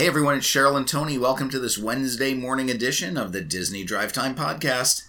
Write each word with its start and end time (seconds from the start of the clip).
Hey 0.00 0.06
everyone, 0.06 0.38
it's 0.38 0.46
Cheryl 0.46 0.78
and 0.78 0.88
Tony. 0.88 1.18
Welcome 1.18 1.50
to 1.50 1.58
this 1.58 1.76
Wednesday 1.76 2.32
morning 2.32 2.70
edition 2.70 3.18
of 3.18 3.32
the 3.32 3.42
Disney 3.42 3.84
Drive 3.84 4.14
Time 4.14 4.34
Podcast. 4.34 5.06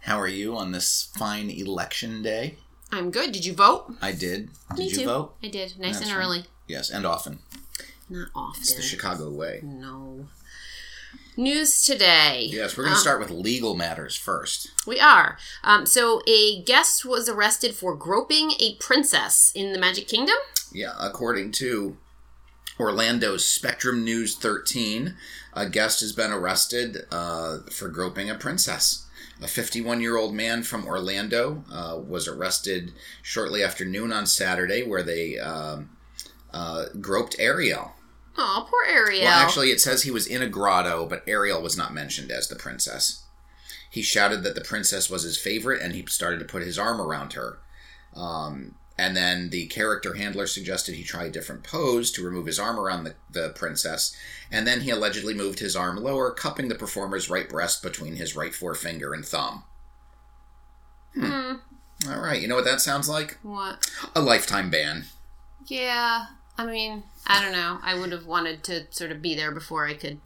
How 0.00 0.18
are 0.18 0.26
you 0.26 0.56
on 0.56 0.72
this 0.72 1.10
fine 1.18 1.50
election 1.50 2.22
day? 2.22 2.56
I'm 2.90 3.10
good. 3.10 3.32
Did 3.32 3.44
you 3.44 3.52
vote? 3.52 3.94
I 4.00 4.12
did. 4.12 4.48
Did 4.70 4.78
Me 4.78 4.88
you 4.88 4.96
too. 5.00 5.04
vote? 5.04 5.34
I 5.42 5.48
did. 5.48 5.78
Nice 5.78 5.98
That's 5.98 6.08
and 6.08 6.16
right. 6.16 6.24
early. 6.24 6.44
Yes, 6.66 6.88
and 6.88 7.04
often. 7.04 7.40
Not 8.08 8.28
often. 8.34 8.62
It's 8.62 8.72
the 8.72 8.80
Chicago 8.80 9.28
way. 9.28 9.60
no. 9.62 10.28
News 11.36 11.82
today. 11.84 12.48
Yes, 12.50 12.76
we're 12.76 12.84
going 12.84 12.94
to 12.94 12.98
Um, 12.98 13.02
start 13.02 13.20
with 13.20 13.30
legal 13.30 13.74
matters 13.74 14.16
first. 14.16 14.68
We 14.86 15.00
are. 15.00 15.38
Um, 15.64 15.86
so, 15.86 16.22
a 16.26 16.62
guest 16.62 17.04
was 17.04 17.28
arrested 17.28 17.74
for 17.74 17.94
groping 17.96 18.52
a 18.60 18.74
princess 18.76 19.52
in 19.54 19.72
the 19.72 19.78
Magic 19.78 20.06
Kingdom. 20.08 20.36
Yeah, 20.72 20.94
according 20.98 21.52
to 21.52 21.96
Orlando's 22.78 23.46
Spectrum 23.46 24.04
News 24.04 24.36
13, 24.36 25.16
a 25.54 25.68
guest 25.68 26.00
has 26.00 26.12
been 26.12 26.30
arrested 26.32 27.06
uh, 27.10 27.58
for 27.70 27.88
groping 27.88 28.30
a 28.30 28.34
princess. 28.34 29.06
A 29.42 29.48
51 29.48 30.00
year 30.02 30.16
old 30.18 30.34
man 30.34 30.62
from 30.62 30.86
Orlando 30.86 31.64
uh, 31.72 31.98
was 31.98 32.28
arrested 32.28 32.92
shortly 33.22 33.62
after 33.64 33.84
noon 33.86 34.12
on 34.12 34.26
Saturday, 34.26 34.82
where 34.82 35.02
they 35.02 35.38
um 35.38 35.90
uh, 36.52 36.86
groped 37.00 37.36
Ariel. 37.38 37.92
Oh, 38.42 38.66
poor 38.70 38.86
Ariel. 38.88 39.24
Well, 39.24 39.32
actually, 39.38 39.68
it 39.68 39.82
says 39.82 40.02
he 40.02 40.10
was 40.10 40.26
in 40.26 40.40
a 40.40 40.48
grotto, 40.48 41.04
but 41.04 41.22
Ariel 41.26 41.60
was 41.60 41.76
not 41.76 41.92
mentioned 41.92 42.30
as 42.30 42.48
the 42.48 42.56
princess. 42.56 43.24
He 43.90 44.00
shouted 44.00 44.42
that 44.44 44.54
the 44.54 44.62
princess 44.62 45.10
was 45.10 45.24
his 45.24 45.36
favorite, 45.36 45.82
and 45.82 45.92
he 45.92 46.06
started 46.06 46.38
to 46.38 46.46
put 46.46 46.62
his 46.62 46.78
arm 46.78 47.02
around 47.02 47.34
her. 47.34 47.58
Um, 48.16 48.76
and 48.96 49.14
then 49.14 49.50
the 49.50 49.66
character 49.66 50.14
handler 50.14 50.46
suggested 50.46 50.94
he 50.94 51.04
try 51.04 51.24
a 51.24 51.30
different 51.30 51.64
pose 51.64 52.10
to 52.12 52.24
remove 52.24 52.46
his 52.46 52.58
arm 52.58 52.80
around 52.80 53.04
the, 53.04 53.14
the 53.30 53.50
princess. 53.50 54.16
And 54.50 54.66
then 54.66 54.80
he 54.80 54.90
allegedly 54.90 55.34
moved 55.34 55.58
his 55.58 55.76
arm 55.76 55.96
lower, 55.96 56.30
cupping 56.30 56.68
the 56.68 56.74
performer's 56.74 57.28
right 57.28 57.48
breast 57.48 57.82
between 57.82 58.16
his 58.16 58.34
right 58.34 58.54
forefinger 58.54 59.12
and 59.12 59.24
thumb. 59.24 59.64
Hmm. 61.14 61.56
All 62.08 62.20
right, 62.20 62.40
you 62.40 62.48
know 62.48 62.54
what 62.54 62.64
that 62.64 62.80
sounds 62.80 63.06
like? 63.06 63.36
What? 63.42 63.90
A 64.14 64.22
lifetime 64.22 64.70
ban. 64.70 65.04
Yeah. 65.66 66.24
I 66.60 66.66
mean, 66.70 67.04
I 67.26 67.42
don't 67.42 67.52
know. 67.52 67.78
I 67.82 67.98
would 67.98 68.12
have 68.12 68.26
wanted 68.26 68.62
to 68.64 68.86
sort 68.90 69.10
of 69.10 69.22
be 69.22 69.34
there 69.34 69.50
before 69.50 69.86
I 69.86 69.94
could 69.94 70.20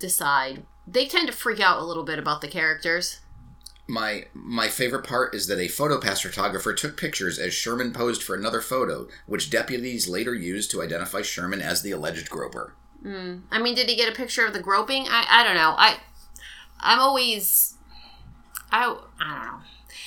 decide. 0.00 0.64
They 0.88 1.06
tend 1.06 1.28
to 1.28 1.32
freak 1.32 1.60
out 1.60 1.80
a 1.80 1.84
little 1.84 2.02
bit 2.02 2.18
about 2.18 2.40
the 2.40 2.48
characters. 2.48 3.20
My 3.86 4.24
my 4.34 4.66
favorite 4.68 5.06
part 5.06 5.36
is 5.36 5.46
that 5.46 5.60
a 5.60 5.68
photopass 5.68 6.22
photographer 6.22 6.74
took 6.74 6.96
pictures 6.96 7.38
as 7.38 7.54
Sherman 7.54 7.92
posed 7.92 8.24
for 8.24 8.34
another 8.34 8.60
photo, 8.60 9.06
which 9.26 9.50
deputies 9.50 10.08
later 10.08 10.34
used 10.34 10.70
to 10.72 10.82
identify 10.82 11.22
Sherman 11.22 11.62
as 11.62 11.82
the 11.82 11.92
alleged 11.92 12.28
groper. 12.28 12.74
Mm. 13.04 13.42
I 13.52 13.62
mean, 13.62 13.76
did 13.76 13.88
he 13.88 13.94
get 13.94 14.12
a 14.12 14.16
picture 14.16 14.44
of 14.44 14.52
the 14.52 14.60
groping? 14.60 15.06
I, 15.08 15.26
I 15.30 15.44
don't 15.44 15.54
know. 15.54 15.74
I 15.78 15.98
I'm 16.80 16.98
always 16.98 17.74
I 18.72 18.96
I 19.20 19.34
don't 19.34 19.44
know. 19.44 19.60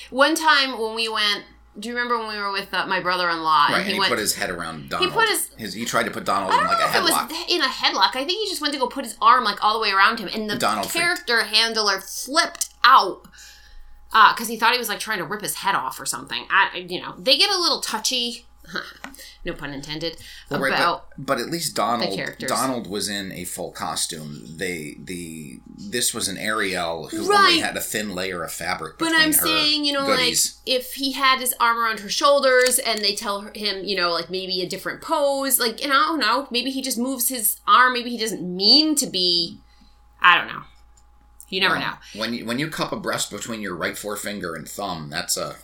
One 0.09 0.35
time 0.35 0.77
when 0.77 0.95
we 0.95 1.07
went, 1.07 1.45
do 1.79 1.87
you 1.89 1.95
remember 1.95 2.17
when 2.19 2.27
we 2.35 2.37
were 2.41 2.51
with 2.51 2.73
uh, 2.73 2.85
my 2.85 2.99
brother-in-law 2.99 3.67
Right, 3.67 3.69
and 3.69 3.75
and 3.77 3.85
he 3.87 3.93
he 3.93 3.99
went? 3.99 4.09
put 4.09 4.19
his 4.19 4.35
head 4.35 4.49
around 4.49 4.89
Donald. 4.89 5.13
put 5.13 5.29
his- 5.29 5.49
his 5.57 5.73
he 5.73 5.85
tried 5.85 6.03
to 6.03 6.11
put 6.11 6.25
Donald 6.25 6.51
in 6.53 6.57
like 6.59 6.77
a 6.77 6.79
know 6.81 6.85
if 6.87 6.95
it 6.95 6.97
headlock. 7.01 7.29
was 7.29 7.45
in 7.49 7.61
a 7.61 7.65
headlock. 7.65 8.09
I 8.15 8.25
think 8.25 8.43
he 8.43 8.49
just 8.49 8.61
went 8.61 8.73
to 8.73 8.79
go 8.79 8.87
put 8.87 9.05
his 9.05 9.15
arm 9.21 9.43
like 9.43 9.63
all 9.63 9.73
the 9.73 9.79
way 9.79 9.91
around 9.91 10.19
him, 10.19 10.29
and 10.33 10.49
the 10.49 10.57
Donald 10.57 10.89
freaked. 10.91 11.05
character 11.27 11.43
handler 11.43 12.01
flipped 12.01 12.69
out 12.83 13.23
because 14.11 14.47
he 14.49 14.57
thought 14.57 14.73
he 14.73 14.77
was 14.79 14.89
like 14.89 14.99
trying 14.99 15.19
to 15.19 15.23
rip 15.23 15.41
his 15.41 15.55
head 15.55 15.73
off 15.75 15.99
or 15.99 16.05
something. 16.05 16.45
I, 16.49 16.79
you 16.89 16.99
know, 17.01 17.15
they 17.17 17.37
get 17.37 17.49
a 17.49 17.57
little 17.57 17.79
touchy. 17.79 18.45
no 19.45 19.53
pun 19.53 19.73
intended. 19.73 20.17
Well, 20.49 20.61
right, 20.61 20.73
about 20.73 21.07
but, 21.17 21.25
but 21.25 21.39
at 21.39 21.49
least 21.49 21.75
Donald. 21.75 22.19
Donald 22.47 22.89
was 22.89 23.09
in 23.09 23.31
a 23.31 23.45
full 23.45 23.71
costume. 23.71 24.43
They 24.57 24.97
the 24.99 25.59
this 25.67 26.13
was 26.13 26.27
an 26.27 26.37
Ariel 26.37 27.07
who 27.09 27.33
only 27.33 27.59
had 27.59 27.75
a 27.75 27.81
thin 27.81 28.13
layer 28.13 28.43
of 28.43 28.51
fabric. 28.51 28.97
But 28.97 29.13
I'm 29.15 29.33
saying, 29.33 29.85
you 29.85 29.93
know, 29.93 30.05
goodies. 30.05 30.59
like 30.65 30.77
if 30.77 30.93
he 30.93 31.13
had 31.13 31.39
his 31.39 31.53
arm 31.59 31.77
around 31.77 31.99
her 32.01 32.09
shoulders 32.09 32.79
and 32.79 32.99
they 33.01 33.15
tell 33.15 33.41
him, 33.41 33.83
you 33.83 33.95
know, 33.95 34.11
like 34.11 34.29
maybe 34.29 34.61
a 34.61 34.69
different 34.69 35.01
pose, 35.01 35.59
like, 35.59 35.83
and 35.83 35.91
I 35.91 35.97
don't 36.05 36.19
know, 36.19 36.47
maybe 36.51 36.71
he 36.71 36.81
just 36.81 36.97
moves 36.97 37.29
his 37.29 37.59
arm, 37.67 37.93
maybe 37.93 38.09
he 38.09 38.17
doesn't 38.17 38.41
mean 38.43 38.95
to 38.95 39.07
be, 39.07 39.59
I 40.21 40.37
don't 40.37 40.47
know. 40.47 40.63
You 41.49 41.59
never 41.59 41.75
Well, 41.75 41.81
know. 42.13 42.19
When 42.19 42.33
you 42.33 42.45
when 42.45 42.59
you 42.59 42.69
cup 42.69 42.93
a 42.93 42.97
breast 42.97 43.29
between 43.29 43.61
your 43.61 43.75
right 43.75 43.97
forefinger 43.97 44.55
and 44.55 44.67
thumb, 44.67 45.09
that's 45.09 45.35
a 45.35 45.57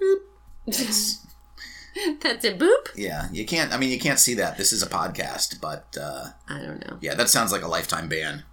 that's 0.66 1.24
That's 2.22 2.44
a 2.44 2.52
boop. 2.54 2.88
yeah. 2.96 3.28
You 3.32 3.44
can't. 3.46 3.72
I 3.72 3.76
mean, 3.78 3.90
you 3.90 3.98
can't 3.98 4.18
see 4.18 4.34
that. 4.34 4.56
This 4.58 4.72
is 4.72 4.82
a 4.82 4.86
podcast, 4.88 5.60
but 5.60 5.96
uh, 6.00 6.26
I 6.48 6.58
don't 6.60 6.86
know. 6.86 6.98
yeah, 7.00 7.14
that 7.14 7.28
sounds 7.28 7.52
like 7.52 7.62
a 7.62 7.68
lifetime 7.68 8.08
ban. 8.08 8.44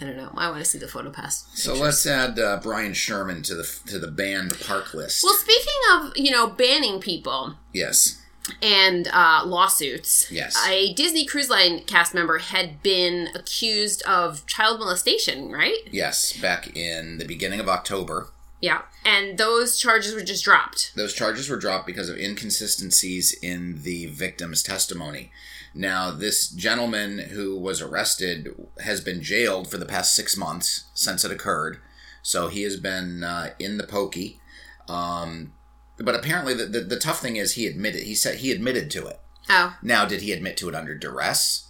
I 0.00 0.04
don't 0.04 0.16
know. 0.16 0.30
I 0.36 0.50
want 0.50 0.58
to 0.64 0.68
see 0.68 0.78
the 0.78 0.88
photo 0.88 1.10
pass. 1.10 1.46
So 1.54 1.72
let's 1.74 2.04
add 2.04 2.36
uh, 2.38 2.58
Brian 2.62 2.94
Sherman 2.94 3.42
to 3.44 3.54
the 3.54 3.78
to 3.86 3.98
the 3.98 4.08
banned 4.10 4.58
park 4.66 4.92
list. 4.92 5.22
Well, 5.22 5.34
speaking 5.34 5.72
of, 5.92 6.12
you 6.16 6.32
know, 6.32 6.48
banning 6.48 6.98
people 7.00 7.54
yes, 7.72 8.20
and 8.60 9.08
uh, 9.12 9.42
lawsuits, 9.46 10.30
Yes. 10.32 10.60
a 10.68 10.92
Disney 10.94 11.24
Cruise 11.24 11.48
Line 11.48 11.80
cast 11.84 12.12
member 12.12 12.38
had 12.38 12.82
been 12.82 13.28
accused 13.36 14.02
of 14.02 14.44
child 14.46 14.80
molestation, 14.80 15.52
right? 15.52 15.78
yes. 15.92 16.36
Back 16.38 16.76
in 16.76 17.18
the 17.18 17.24
beginning 17.24 17.60
of 17.60 17.68
October, 17.68 18.30
Yeah. 18.64 18.80
And 19.04 19.36
those 19.36 19.78
charges 19.78 20.14
were 20.14 20.22
just 20.22 20.42
dropped. 20.42 20.96
those 20.96 21.12
charges 21.12 21.50
were 21.50 21.58
dropped 21.58 21.86
because 21.86 22.08
of 22.08 22.16
inconsistencies 22.16 23.34
in 23.42 23.82
the 23.82 24.06
victim's 24.06 24.62
testimony. 24.62 25.30
Now, 25.74 26.10
this 26.10 26.48
gentleman 26.48 27.18
who 27.18 27.58
was 27.58 27.82
arrested 27.82 28.48
has 28.82 29.02
been 29.02 29.22
jailed 29.22 29.70
for 29.70 29.76
the 29.76 29.84
past 29.84 30.16
six 30.16 30.34
months 30.34 30.84
since 30.94 31.26
it 31.26 31.30
occurred. 31.30 31.76
So 32.22 32.48
he 32.48 32.62
has 32.62 32.78
been 32.78 33.22
uh, 33.22 33.50
in 33.58 33.76
the 33.76 33.86
pokey. 33.86 34.40
Um, 34.88 35.52
but 35.98 36.14
apparently, 36.14 36.54
the, 36.54 36.64
the, 36.64 36.80
the 36.80 36.98
tough 36.98 37.20
thing 37.20 37.36
is 37.36 37.52
he 37.52 37.66
admitted. 37.66 38.04
He 38.04 38.14
said 38.14 38.36
he 38.36 38.50
admitted 38.50 38.90
to 38.92 39.06
it. 39.06 39.20
Oh. 39.50 39.76
Now, 39.82 40.06
did 40.06 40.22
he 40.22 40.32
admit 40.32 40.56
to 40.56 40.70
it 40.70 40.74
under 40.74 40.94
duress? 40.94 41.68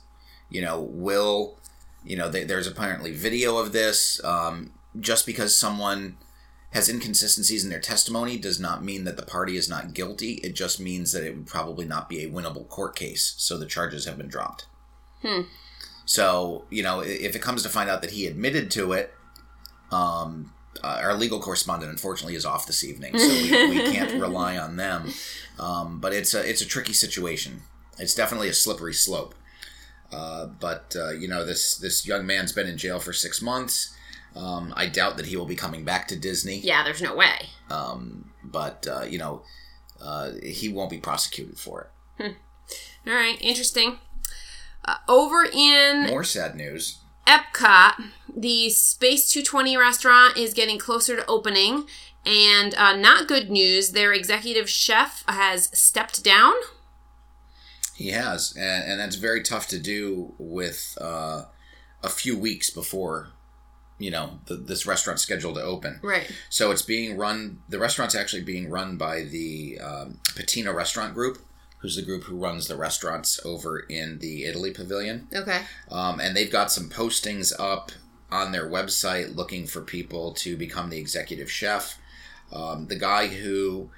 You 0.49 0.63
know, 0.63 0.81
will 0.81 1.59
you 2.05 2.17
know? 2.17 2.29
They, 2.29 2.45
there's 2.45 2.69
apparently 2.69 3.11
video 3.11 3.57
of 3.57 3.73
this. 3.73 4.23
Um, 4.23 4.75
just 5.01 5.27
because 5.27 5.57
someone 5.57 6.17
has 6.75 6.89
inconsistencies 6.89 7.63
in 7.63 7.71
their 7.71 7.81
testimony 7.81 8.37
does 8.37 8.59
not 8.59 8.85
mean 8.85 9.05
that 9.05 9.17
the 9.17 9.25
party 9.25 9.57
is 9.57 9.69
not 9.69 9.95
guilty. 9.95 10.35
It 10.43 10.55
just 10.55 10.81
means 10.81 11.13
that 11.13 11.25
it 11.25 11.35
would 11.35 11.47
probably 11.47 11.87
not 11.87 12.09
be 12.09 12.23
a 12.23 12.29
winnable 12.29 12.69
court 12.69 12.97
case. 12.97 13.35
So 13.39 13.57
the 13.57 13.65
charges 13.65 14.05
have 14.07 14.19
been 14.19 14.29
dropped. 14.29 14.67
Hmm. 15.23 15.43
So 16.05 16.65
you 16.71 16.83
know, 16.83 17.01
if 17.01 17.37
it 17.37 17.41
comes 17.43 17.63
to 17.63 17.69
find 17.69 17.89
out 17.89 18.03
that 18.03 18.11
he 18.11 18.27
admitted 18.27 18.71
to 18.73 18.93
it, 18.93 19.15
um, 19.93 20.53
uh, 20.83 20.99
our 21.01 21.15
legal 21.15 21.41
correspondent 21.41 21.93
unfortunately 21.93 22.35
is 22.35 22.45
off 22.45 22.67
this 22.67 22.85
evening, 22.85 23.17
so 23.17 23.29
we, 23.29 23.69
we 23.69 23.93
can't 23.93 24.13
rely 24.21 24.59
on 24.59 24.77
them. 24.77 25.11
Um, 25.59 26.01
but 26.01 26.13
it's 26.13 26.35
a 26.35 26.49
it's 26.49 26.61
a 26.61 26.67
tricky 26.67 26.93
situation. 26.93 27.63
It's 27.99 28.15
definitely 28.15 28.49
a 28.49 28.55
slippery 28.55 28.95
slope. 28.95 29.37
Uh, 30.13 30.47
but 30.47 30.95
uh, 30.99 31.13
you 31.13 31.29
know, 31.29 31.45
this 31.45 31.77
this 31.79 32.07
young 32.07 32.27
man's 32.27 32.53
been 32.53 32.67
in 32.67 32.77
jail 32.77 32.99
for 32.99 33.13
six 33.13 33.41
months. 33.41 33.95
Um, 34.35 34.73
I 34.77 34.87
doubt 34.87 35.17
that 35.17 35.27
he 35.27 35.37
will 35.37 35.47
be 35.47 35.57
coming 35.57 35.85
back 35.85 36.09
to 36.09 36.17
Disney. 36.17 36.59
Yeah, 36.59 36.83
there's 36.83 37.03
no 37.03 37.15
way. 37.15 37.51
Um, 37.71 38.33
but 38.43 38.87
uh, 38.91 39.05
you 39.05 39.19
know, 39.19 39.43
uh, 40.03 40.33
he 40.43 40.69
won't 40.69 40.91
be 40.91 40.99
prosecuted 40.99 41.59
for 41.59 41.91
it. 42.19 42.37
All 43.07 43.15
right, 43.15 43.41
interesting. 43.41 43.99
Uh, 44.85 44.97
over 45.09 45.45
in 45.45 46.07
More 46.09 46.25
sad 46.25 46.57
news. 46.57 46.99
Epcot, 47.27 47.95
the 48.37 48.69
Space 48.71 49.31
220 49.31 49.77
restaurant 49.77 50.37
is 50.37 50.53
getting 50.53 50.79
closer 50.79 51.17
to 51.17 51.27
opening. 51.27 51.87
And 52.27 52.75
uh, 52.75 52.97
not 52.97 53.29
good 53.29 53.51
news, 53.51 53.91
their 53.91 54.13
executive 54.13 54.69
chef 54.69 55.25
has 55.29 55.71
stepped 55.79 56.23
down. 56.25 56.55
He 57.95 58.09
has, 58.09 58.55
and, 58.57 58.91
and 58.91 59.01
that's 59.01 59.17
very 59.17 59.43
tough 59.43 59.69
to 59.69 59.79
do 59.79 60.35
with 60.39 60.99
uh, 61.01 61.45
a 62.03 62.09
few 62.09 62.37
weeks 62.37 62.71
before, 62.71 63.29
you 63.99 64.11
know, 64.11 64.41
the, 64.47 64.57
this 64.57 64.87
restaurant's 64.87 65.23
scheduled 65.23 65.57
to 65.57 65.63
open. 65.63 66.01
Right. 66.03 66.31
So 66.51 66.71
it's 66.71 66.83
being 66.83 67.17
run. 67.17 67.59
The 67.69 67.79
restaurant's 67.79 68.15
actually 68.15 68.43
being 68.43 68.71
run 68.71 68.97
by 68.97 69.23
the 69.23 69.79
um, 69.81 70.19
Patina 70.35 70.73
Restaurant 70.73 71.15
Group, 71.15 71.39
who's 71.79 71.97
the 71.97 72.03
group 72.03 72.25
who 72.25 72.37
runs 72.37 72.67
the 72.67 72.77
restaurants 72.77 73.39
over 73.45 73.79
in 73.79 74.19
the 74.19 74.45
Italy 74.45 74.73
Pavilion. 74.73 75.29
Okay. 75.35 75.63
Um, 75.91 76.21
and 76.21 76.37
they've 76.37 76.51
got 76.51 76.73
some 76.73 76.89
postings 76.89 77.53
up 77.59 77.93
on 78.31 78.53
their 78.53 78.69
website 78.69 79.37
looking 79.37 79.67
for 79.67 79.81
people 79.81 80.33
to 80.35 80.57
become 80.57 80.91
the 80.91 80.99
executive 80.99 81.51
chef. 81.51 81.99
Um, 82.53 82.87
the 82.87 82.99
guy 82.99 83.29
who 83.29 83.91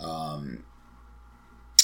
um, 0.00 0.64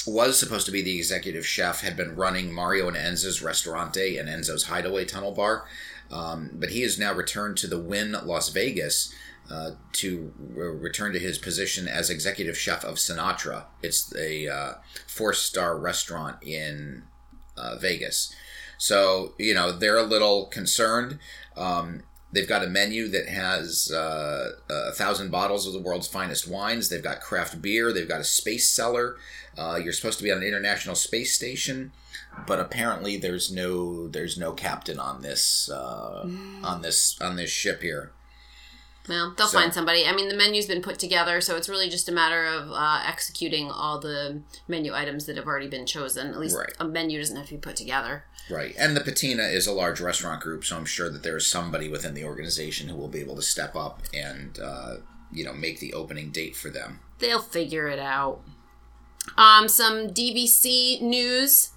was 0.07 0.39
supposed 0.39 0.65
to 0.65 0.71
be 0.71 0.81
the 0.81 0.97
executive 0.97 1.45
chef 1.45 1.81
had 1.81 1.95
been 1.95 2.15
running 2.15 2.51
Mario 2.51 2.87
and 2.87 2.97
Enzo's 2.97 3.41
Restaurante 3.41 4.17
and 4.17 4.27
Enzo's 4.27 4.63
Hideaway 4.63 5.05
Tunnel 5.05 5.33
Bar, 5.33 5.65
um, 6.11 6.51
but 6.53 6.69
he 6.69 6.81
has 6.81 6.99
now 6.99 7.13
returned 7.13 7.57
to 7.57 7.67
the 7.67 7.79
Wynn 7.79 8.15
Las 8.23 8.49
Vegas 8.49 9.13
uh, 9.49 9.71
to 9.93 10.33
re- 10.37 10.67
return 10.67 11.13
to 11.13 11.19
his 11.19 11.37
position 11.37 11.87
as 11.87 12.09
executive 12.09 12.57
chef 12.57 12.83
of 12.83 12.95
Sinatra. 12.95 13.65
It's 13.81 14.15
a 14.15 14.47
uh, 14.47 14.73
four 15.07 15.33
star 15.33 15.77
restaurant 15.77 16.37
in 16.43 17.03
uh, 17.57 17.77
Vegas. 17.77 18.33
So, 18.77 19.33
you 19.37 19.53
know, 19.53 19.71
they're 19.71 19.97
a 19.97 20.03
little 20.03 20.45
concerned. 20.45 21.19
Um, 21.57 22.03
they've 22.31 22.47
got 22.47 22.63
a 22.63 22.67
menu 22.67 23.07
that 23.09 23.27
has 23.27 23.91
uh, 23.91 24.51
a 24.69 24.91
thousand 24.93 25.31
bottles 25.31 25.67
of 25.67 25.73
the 25.73 25.81
world's 25.81 26.07
finest 26.07 26.47
wines. 26.47 26.89
They've 26.89 27.03
got 27.03 27.21
craft 27.21 27.61
beer. 27.61 27.91
They've 27.91 28.07
got 28.07 28.21
a 28.21 28.25
space 28.25 28.69
cellar. 28.69 29.17
Uh, 29.57 29.79
you're 29.83 29.93
supposed 29.93 30.19
to 30.19 30.23
be 30.23 30.31
on 30.31 30.37
an 30.37 30.47
international 30.47 30.95
space 30.95 31.35
station, 31.35 31.91
but 32.47 32.59
apparently 32.59 33.17
there's 33.17 33.51
no 33.51 34.07
there's 34.07 34.37
no 34.37 34.51
captain 34.53 34.99
on 34.99 35.21
this 35.21 35.69
uh, 35.69 36.27
on 36.63 36.81
this 36.81 37.19
on 37.21 37.35
this 37.35 37.49
ship 37.49 37.81
here. 37.81 38.11
Well, 39.07 39.33
they'll 39.35 39.47
So- 39.47 39.57
find 39.59 39.73
somebody. 39.73 40.05
I 40.05 40.11
mean, 40.13 40.29
the 40.29 40.35
menu's 40.35 40.67
been 40.67 40.83
put 40.83 40.99
together, 40.99 41.41
so 41.41 41.55
it's 41.55 41.67
really 41.67 41.89
just 41.89 42.07
a 42.07 42.11
matter 42.11 42.45
of 42.45 42.69
uh, 42.71 43.01
executing 43.07 43.71
all 43.71 43.99
the 43.99 44.43
menu 44.67 44.93
items 44.93 45.25
that 45.25 45.35
have 45.35 45.47
already 45.47 45.67
been 45.67 45.87
chosen. 45.87 46.27
At 46.27 46.37
least 46.39 46.55
Right. 46.55 46.71
a 46.79 46.85
menu 46.85 47.17
doesn't 47.19 47.35
have 47.35 47.47
to 47.47 47.53
be 47.55 47.59
put 47.59 47.75
together. 47.75 48.25
Right. 48.51 48.75
And 48.77 48.95
the 48.95 49.01
Patina 49.01 49.43
is 49.43 49.65
a 49.65 49.71
large 49.71 49.99
restaurant 49.99 50.41
group, 50.41 50.63
so 50.63 50.77
I'm 50.77 50.85
sure 50.85 51.09
that 51.09 51.23
there 51.23 51.37
is 51.37 51.47
somebody 51.47 51.89
within 51.89 52.13
the 52.13 52.23
organization 52.23 52.87
who 52.89 52.95
will 52.97 53.07
be 53.07 53.19
able 53.19 53.35
to 53.35 53.41
step 53.41 53.75
up 53.75 54.03
and, 54.13 54.59
uh, 54.59 54.97
you 55.31 55.43
know, 55.43 55.53
make 55.53 55.79
the 55.79 55.93
opening 55.93 56.29
date 56.29 56.55
for 56.55 56.69
them. 56.69 56.99
They'll 57.17 57.41
figure 57.41 57.87
it 57.87 57.99
out. 57.99 58.41
Um, 59.37 59.67
some 59.69 60.09
DVC 60.13 61.01
news. 61.01 61.69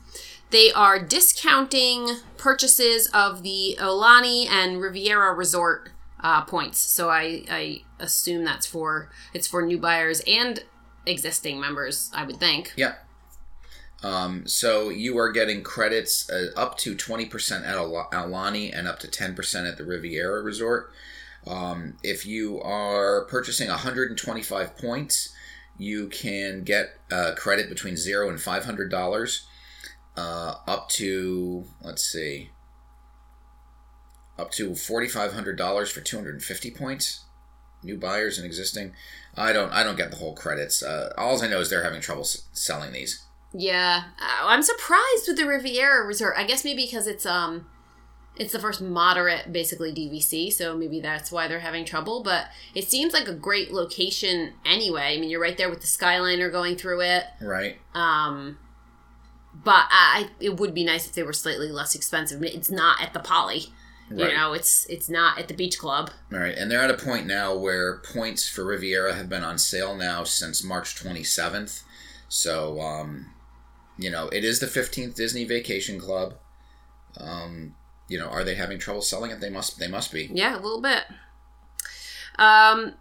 They 0.53 0.71
are 0.71 0.99
discounting 0.99 2.17
purchases 2.37 3.09
of 3.15 3.43
the 3.43 3.79
Aulani 3.81 4.47
and 4.47 4.83
Riviera 4.83 5.33
Resort 5.33 5.89
uh, 6.21 6.43
points. 6.43 6.79
So 6.79 7.09
I, 7.09 7.43
I 7.51 7.83
assume 7.99 8.45
that's 8.45 8.67
for 8.67 9.09
it's 9.33 9.49
for 9.49 9.63
new 9.63 9.79
buyers 9.79 10.21
and 10.27 10.63
existing 11.07 11.59
members. 11.59 12.11
I 12.15 12.25
would 12.25 12.37
think. 12.37 12.75
Yeah. 12.77 12.97
Um, 14.03 14.47
so 14.47 14.91
you 14.91 15.17
are 15.17 15.33
getting 15.33 15.63
credits 15.63 16.29
uh, 16.29 16.49
up 16.55 16.77
to 16.79 16.97
20% 16.97 17.67
at 17.67 17.77
Al- 17.77 18.09
Aulani 18.13 18.77
and 18.77 18.87
up 18.87 18.99
to 18.99 19.09
10% 19.09 19.69
at 19.69 19.79
the 19.79 19.85
Riviera 19.85 20.43
Resort. 20.43 20.93
Um, 21.47 21.97
if 22.03 22.27
you 22.27 22.61
are 22.61 23.25
purchasing 23.25 23.69
125 23.69 24.77
points, 24.77 25.33
you 25.79 26.09
can 26.09 26.63
get 26.63 26.99
uh, 27.11 27.33
credit 27.37 27.71
between 27.71 27.97
zero 27.97 28.29
and 28.29 28.39
$500 28.39 29.43
uh, 30.17 30.57
up 30.67 30.89
to, 30.91 31.65
let's 31.83 32.05
see, 32.05 32.51
up 34.39 34.51
to 34.53 34.71
$4,500 34.71 35.93
for 35.93 36.01
250 36.01 36.71
points. 36.73 37.25
New 37.85 37.99
buyers 37.99 38.39
and 38.39 38.47
existing. 38.47 38.93
I 39.37 39.53
don't. 39.53 39.73
I 39.73 39.83
don't 39.83 39.97
get 39.97 40.13
the 40.13 40.17
whole 40.19 40.37
credits. 40.37 40.85
Uh, 40.85 41.13
all 41.19 41.43
I 41.43 41.49
know 41.49 41.59
is 41.59 41.69
they're 41.69 41.83
having 41.83 42.01
trouble 42.01 42.23
s- 42.23 42.45
selling 42.53 42.93
these. 42.93 43.25
Yeah, 43.53 44.05
uh, 44.21 44.47
I'm 44.47 44.63
surprised 44.63 45.27
with 45.27 45.37
the 45.37 45.47
Riviera 45.47 46.07
Resort. 46.07 46.35
I 46.39 46.45
guess 46.45 46.65
maybe 46.65 46.85
because 46.85 47.09
it's 47.09 47.27
um, 47.27 47.67
it's 48.37 48.53
the 48.53 48.61
first 48.61 48.81
moderate, 48.81 49.53
basically 49.53 49.93
DVC, 49.93 50.53
so 50.53 50.77
maybe 50.77 51.01
that's 51.01 51.33
why 51.33 51.49
they're 51.49 51.59
having 51.59 51.85
trouble. 51.85 52.23
But 52.23 52.47
it 52.73 52.89
seems 52.89 53.13
like 53.13 53.27
a 53.27 53.35
great 53.35 53.73
location 53.73 54.53
anyway. 54.65 55.17
I 55.17 55.21
mean, 55.21 55.29
you're 55.29 55.41
right 55.41 55.57
there 55.57 55.69
with 55.71 55.81
the 55.81 55.87
Skyliner 55.87 56.53
going 56.53 56.77
through 56.77 57.01
it. 57.01 57.25
Right. 57.41 57.79
Um, 57.95 58.59
but 59.65 59.87
I, 59.91 60.31
it 60.41 60.59
would 60.59 60.75
be 60.75 60.85
nice 60.85 61.07
if 61.07 61.13
they 61.13 61.23
were 61.23 61.33
slightly 61.33 61.71
less 61.71 61.95
expensive. 61.95 62.43
It's 62.43 62.71
not 62.71 63.01
at 63.03 63.13
the 63.13 63.21
Poly, 63.21 63.67
you 64.11 64.25
Right. 64.25 64.35
know. 64.35 64.53
It's 64.53 64.87
it's 64.89 65.09
not 65.09 65.39
at 65.39 65.49
the 65.49 65.55
Beach 65.55 65.79
Club. 65.79 66.11
All 66.33 66.39
right. 66.39 66.57
And 66.57 66.71
they're 66.71 66.81
at 66.83 66.91
a 66.91 66.95
point 67.05 67.27
now 67.27 67.55
where 67.55 67.99
points 67.99 68.49
for 68.49 68.65
Riviera 68.65 69.15
have 69.15 69.29
been 69.29 69.45
on 69.45 69.59
sale 69.59 69.95
now 69.97 70.25
since 70.25 70.63
March 70.65 70.95
27th. 70.97 71.83
So, 72.29 72.81
um, 72.81 73.33
you 73.99 74.11
know, 74.11 74.29
it 74.29 74.43
is 74.45 74.59
the 74.61 74.67
15th 74.67 75.15
Disney 75.15 75.45
Vacation 75.45 76.01
Club. 76.01 76.35
Um, 77.19 77.75
you 78.09 78.19
know, 78.19 78.27
are 78.29 78.43
they 78.45 78.55
having 78.55 78.79
trouble 78.79 79.03
selling 79.03 79.31
it? 79.31 79.41
They 79.41 79.51
must. 79.51 79.79
They 79.79 79.89
must 79.89 80.13
be. 80.13 80.31
Yeah, 80.33 80.55
a 80.55 80.61
little 80.61 80.81
bit. 80.81 81.05
Um, 82.39 82.95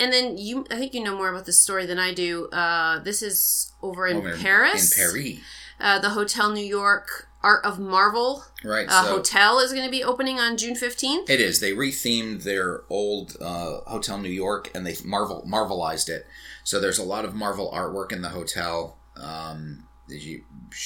and 0.00 0.12
then 0.12 0.38
you, 0.38 0.64
I 0.70 0.76
think 0.76 0.94
you 0.94 1.02
know 1.02 1.16
more 1.16 1.28
about 1.28 1.44
this 1.46 1.60
story 1.60 1.86
than 1.86 1.98
I 1.98 2.14
do. 2.14 2.46
Uh, 2.50 3.00
this 3.00 3.22
is 3.22 3.72
over 3.82 4.06
in 4.06 4.18
Over 4.18 4.36
Paris. 4.36 4.96
In 4.96 5.04
Paris. 5.04 5.38
Uh, 5.80 5.98
the 5.98 6.10
Hotel 6.10 6.50
New 6.52 6.64
York 6.64 7.28
Art 7.42 7.64
of 7.64 7.78
Marvel 7.78 8.44
Right. 8.64 8.88
uh, 8.88 9.04
so 9.04 9.10
hotel 9.16 9.60
is 9.60 9.72
going 9.72 9.84
to 9.84 9.90
be 9.90 10.02
opening 10.02 10.38
on 10.40 10.56
June 10.56 10.74
fifteenth. 10.74 11.30
It 11.30 11.40
is. 11.40 11.60
They 11.60 11.72
rethemed 11.72 12.42
their 12.42 12.82
old 12.90 13.36
uh, 13.40 13.80
Hotel 13.86 14.18
New 14.18 14.28
York 14.28 14.70
and 14.74 14.84
they 14.84 14.96
Marvel 15.04 15.46
Marvelized 15.48 16.08
it. 16.08 16.26
So 16.64 16.80
there's 16.80 16.98
a 16.98 17.04
lot 17.04 17.24
of 17.24 17.34
Marvel 17.34 17.70
artwork 17.72 18.12
in 18.12 18.22
the 18.22 18.30
hotel. 18.30 18.98
Um, 19.16 19.84
you, 20.08 20.42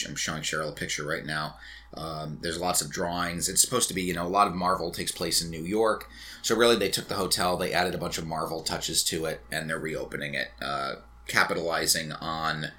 I'm 0.07 0.17
showing 0.17 0.43
Cheryl 0.43 0.69
a 0.69 0.73
picture 0.73 1.07
right 1.07 1.25
now. 1.25 1.57
Um, 1.95 2.39
there's 2.43 2.61
lots 2.61 2.81
of 2.83 2.91
drawings. 2.91 3.49
It's 3.49 3.61
supposed 3.63 3.89
to 3.89 3.95
be, 3.95 4.03
you 4.03 4.15
know, 4.15 4.27
a 4.27 4.29
lot 4.29 4.47
of 4.47 4.55
Marvel 4.55 4.91
takes 4.91 5.13
place 5.13 5.43
in 5.43 5.51
New 5.51 5.63
York. 5.63 6.09
So 6.43 6.57
really, 6.57 6.77
they 6.77 6.89
took 6.89 7.09
the 7.09 7.15
hotel, 7.15 7.57
they 7.57 7.73
added 7.73 7.95
a 7.95 7.99
bunch 7.99 8.19
of 8.19 8.27
Marvel 8.27 8.63
touches 8.63 9.05
to 9.05 9.27
it, 9.27 9.43
and 9.53 9.69
they're 9.71 9.79
reopening 9.79 10.35
it, 10.35 10.49
uh, 10.61 10.95
capitalizing 11.29 12.13
on, 12.13 12.73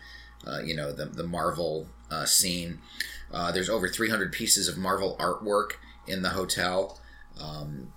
uh, 0.45 0.59
you 0.63 0.75
know, 0.75 0.91
the 0.91 1.05
the 1.05 1.23
Marvel 1.23 1.87
uh, 2.11 2.25
scene. 2.25 2.79
Uh, 3.31 3.51
there's 3.51 3.69
over 3.69 3.87
300 3.87 4.31
pieces 4.31 4.67
of 4.67 4.77
Marvel 4.77 5.15
artwork 5.19 5.71
in 6.07 6.21
the 6.21 6.29
hotel. 6.29 6.99
Um, 7.41 7.91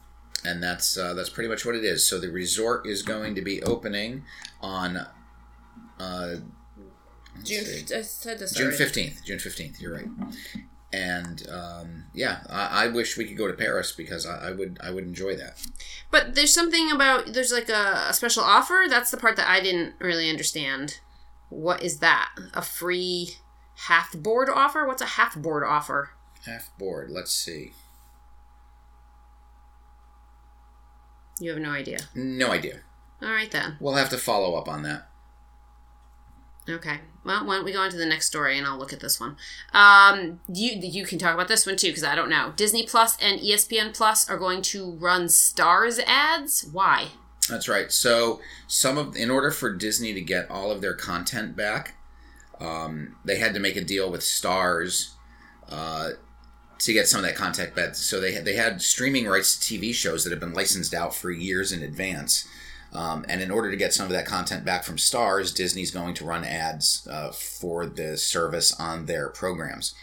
and 0.45 0.63
that's 0.63 0.97
uh, 0.97 1.15
that's 1.15 1.29
pretty 1.29 1.49
much 1.49 1.65
what 1.65 1.75
it 1.75 1.85
is. 1.85 2.05
So 2.05 2.19
the 2.19 2.31
resort 2.31 2.87
is 2.87 3.03
going 3.03 3.35
to 3.35 3.43
be 3.43 3.63
opening 3.63 4.25
on 4.61 5.07
uh, 5.99 6.37
let's 7.37 7.93
I 7.93 8.03
said 8.03 8.39
this 8.39 8.53
June 8.53 8.73
fifteenth. 8.73 9.23
June 9.25 9.39
fifteenth. 9.39 9.81
You're 9.81 9.95
right. 9.95 10.09
And 10.93 11.47
um, 11.51 12.05
yeah, 12.15 12.41
I, 12.49 12.85
I 12.85 12.89
wish 12.89 13.17
we 13.17 13.27
could 13.27 13.37
go 13.37 13.49
to 13.49 13.53
Paris 13.53 13.93
because 13.93 14.25
I, 14.25 14.49
I 14.49 14.53
would 14.53 14.79
I 14.83 14.91
would 14.91 15.05
enjoy 15.05 15.37
that. 15.37 15.67
But 16.11 16.35
there's 16.35 16.55
something 16.55 16.91
about 16.91 17.33
there's 17.33 17.53
like 17.53 17.69
a, 17.69 18.07
a 18.09 18.13
special 18.15 18.45
offer. 18.45 18.85
That's 18.89 19.11
the 19.11 19.17
part 19.17 19.37
that 19.37 19.49
I 19.49 19.61
didn't 19.61 19.95
really 19.99 20.31
understand. 20.31 21.01
What 21.49 21.83
is 21.83 21.99
that? 21.99 22.31
A 22.55 22.63
free 22.63 23.37
half 23.89 24.13
board 24.13 24.49
offer? 24.53 24.87
What's 24.87 25.03
a 25.03 25.07
half 25.07 25.37
board 25.37 25.65
offer? 25.65 26.11
Half 26.45 26.71
board. 26.79 27.11
Let's 27.11 27.33
see. 27.33 27.73
You 31.41 31.51
have 31.51 31.61
no 31.61 31.71
idea. 31.71 31.99
No 32.15 32.51
idea. 32.51 32.81
All 33.23 33.31
right 33.31 33.51
then. 33.51 33.77
We'll 33.81 33.95
have 33.95 34.11
to 34.11 34.19
follow 34.19 34.57
up 34.57 34.69
on 34.69 34.83
that. 34.83 35.09
Okay. 36.69 36.99
Well, 37.25 37.47
why 37.47 37.57
don't 37.57 37.65
we 37.65 37.73
go 37.73 37.81
on 37.81 37.91
to 37.91 37.97
the 37.97 38.07
next 38.07 38.27
story 38.27 38.59
and 38.59 38.67
I'll 38.67 38.79
look 38.79 38.93
at 38.93 39.01
this 39.01 39.21
one. 39.21 39.37
Um, 39.73 40.41
you 40.53 40.73
you 40.81 41.05
can 41.07 41.19
talk 41.19 41.35
about 41.35 41.49
this 41.49 41.67
one 41.67 41.77
too 41.77 41.89
because 41.89 42.05
I 42.05 42.15
don't 42.15 42.31
know. 42.31 42.53
Disney 42.57 42.87
Plus 42.87 43.17
and 43.21 43.41
ESPN 43.41 43.95
Plus 43.95 44.29
are 44.29 44.37
going 44.39 44.63
to 44.63 44.93
run 44.93 45.27
Starz 45.27 46.01
ads. 46.07 46.69
Why? 46.73 47.09
That's 47.49 47.69
right. 47.69 47.93
So 47.93 48.41
some 48.67 48.99
of 48.99 49.17
in 49.17 49.31
order 49.31 49.51
for 49.51 49.73
Disney 49.73 50.13
to 50.15 50.21
get 50.21 50.51
all 50.51 50.71
of 50.71 50.81
their 50.81 50.95
content 50.95 51.57
back, 51.57 51.95
um, 52.61 53.17
they 53.25 53.39
had 53.39 53.55
to 53.55 53.61
make 53.61 53.77
a 53.77 53.85
deal 53.85 54.11
with 54.11 54.23
Starz 54.23 55.13
uh, 55.69 56.11
to 56.79 56.93
get 56.93 57.09
some 57.09 57.21
of 57.21 57.27
that 57.27 57.37
content 57.37 57.75
back. 57.75 57.95
So 57.95 58.21
they 58.21 58.33
had, 58.33 58.45
they 58.45 58.55
had 58.55 58.83
streaming 58.83 59.27
rights 59.27 59.57
to 59.57 59.79
TV 59.79 59.95
shows 59.95 60.25
that 60.25 60.31
have 60.31 60.41
been 60.41 60.55
licensed 60.55 60.95
out 60.95 61.15
for 61.15 61.31
years 61.31 61.73
in 61.73 61.83
advance. 61.83 62.49
Um, 62.93 63.27
and 63.29 63.43
in 63.43 63.51
order 63.51 63.71
to 63.71 63.77
get 63.77 63.93
some 63.93 64.07
of 64.07 64.13
that 64.13 64.27
content 64.27 64.65
back 64.65 64.85
from 64.85 64.97
Starz, 64.97 65.55
Disney's 65.55 65.91
going 65.91 66.15
to 66.15 66.25
run 66.25 66.45
ads 66.45 67.07
uh, 67.11 67.31
for 67.31 67.85
the 67.85 68.17
service 68.17 68.73
on 68.79 69.07
their 69.07 69.29
programs. 69.29 69.95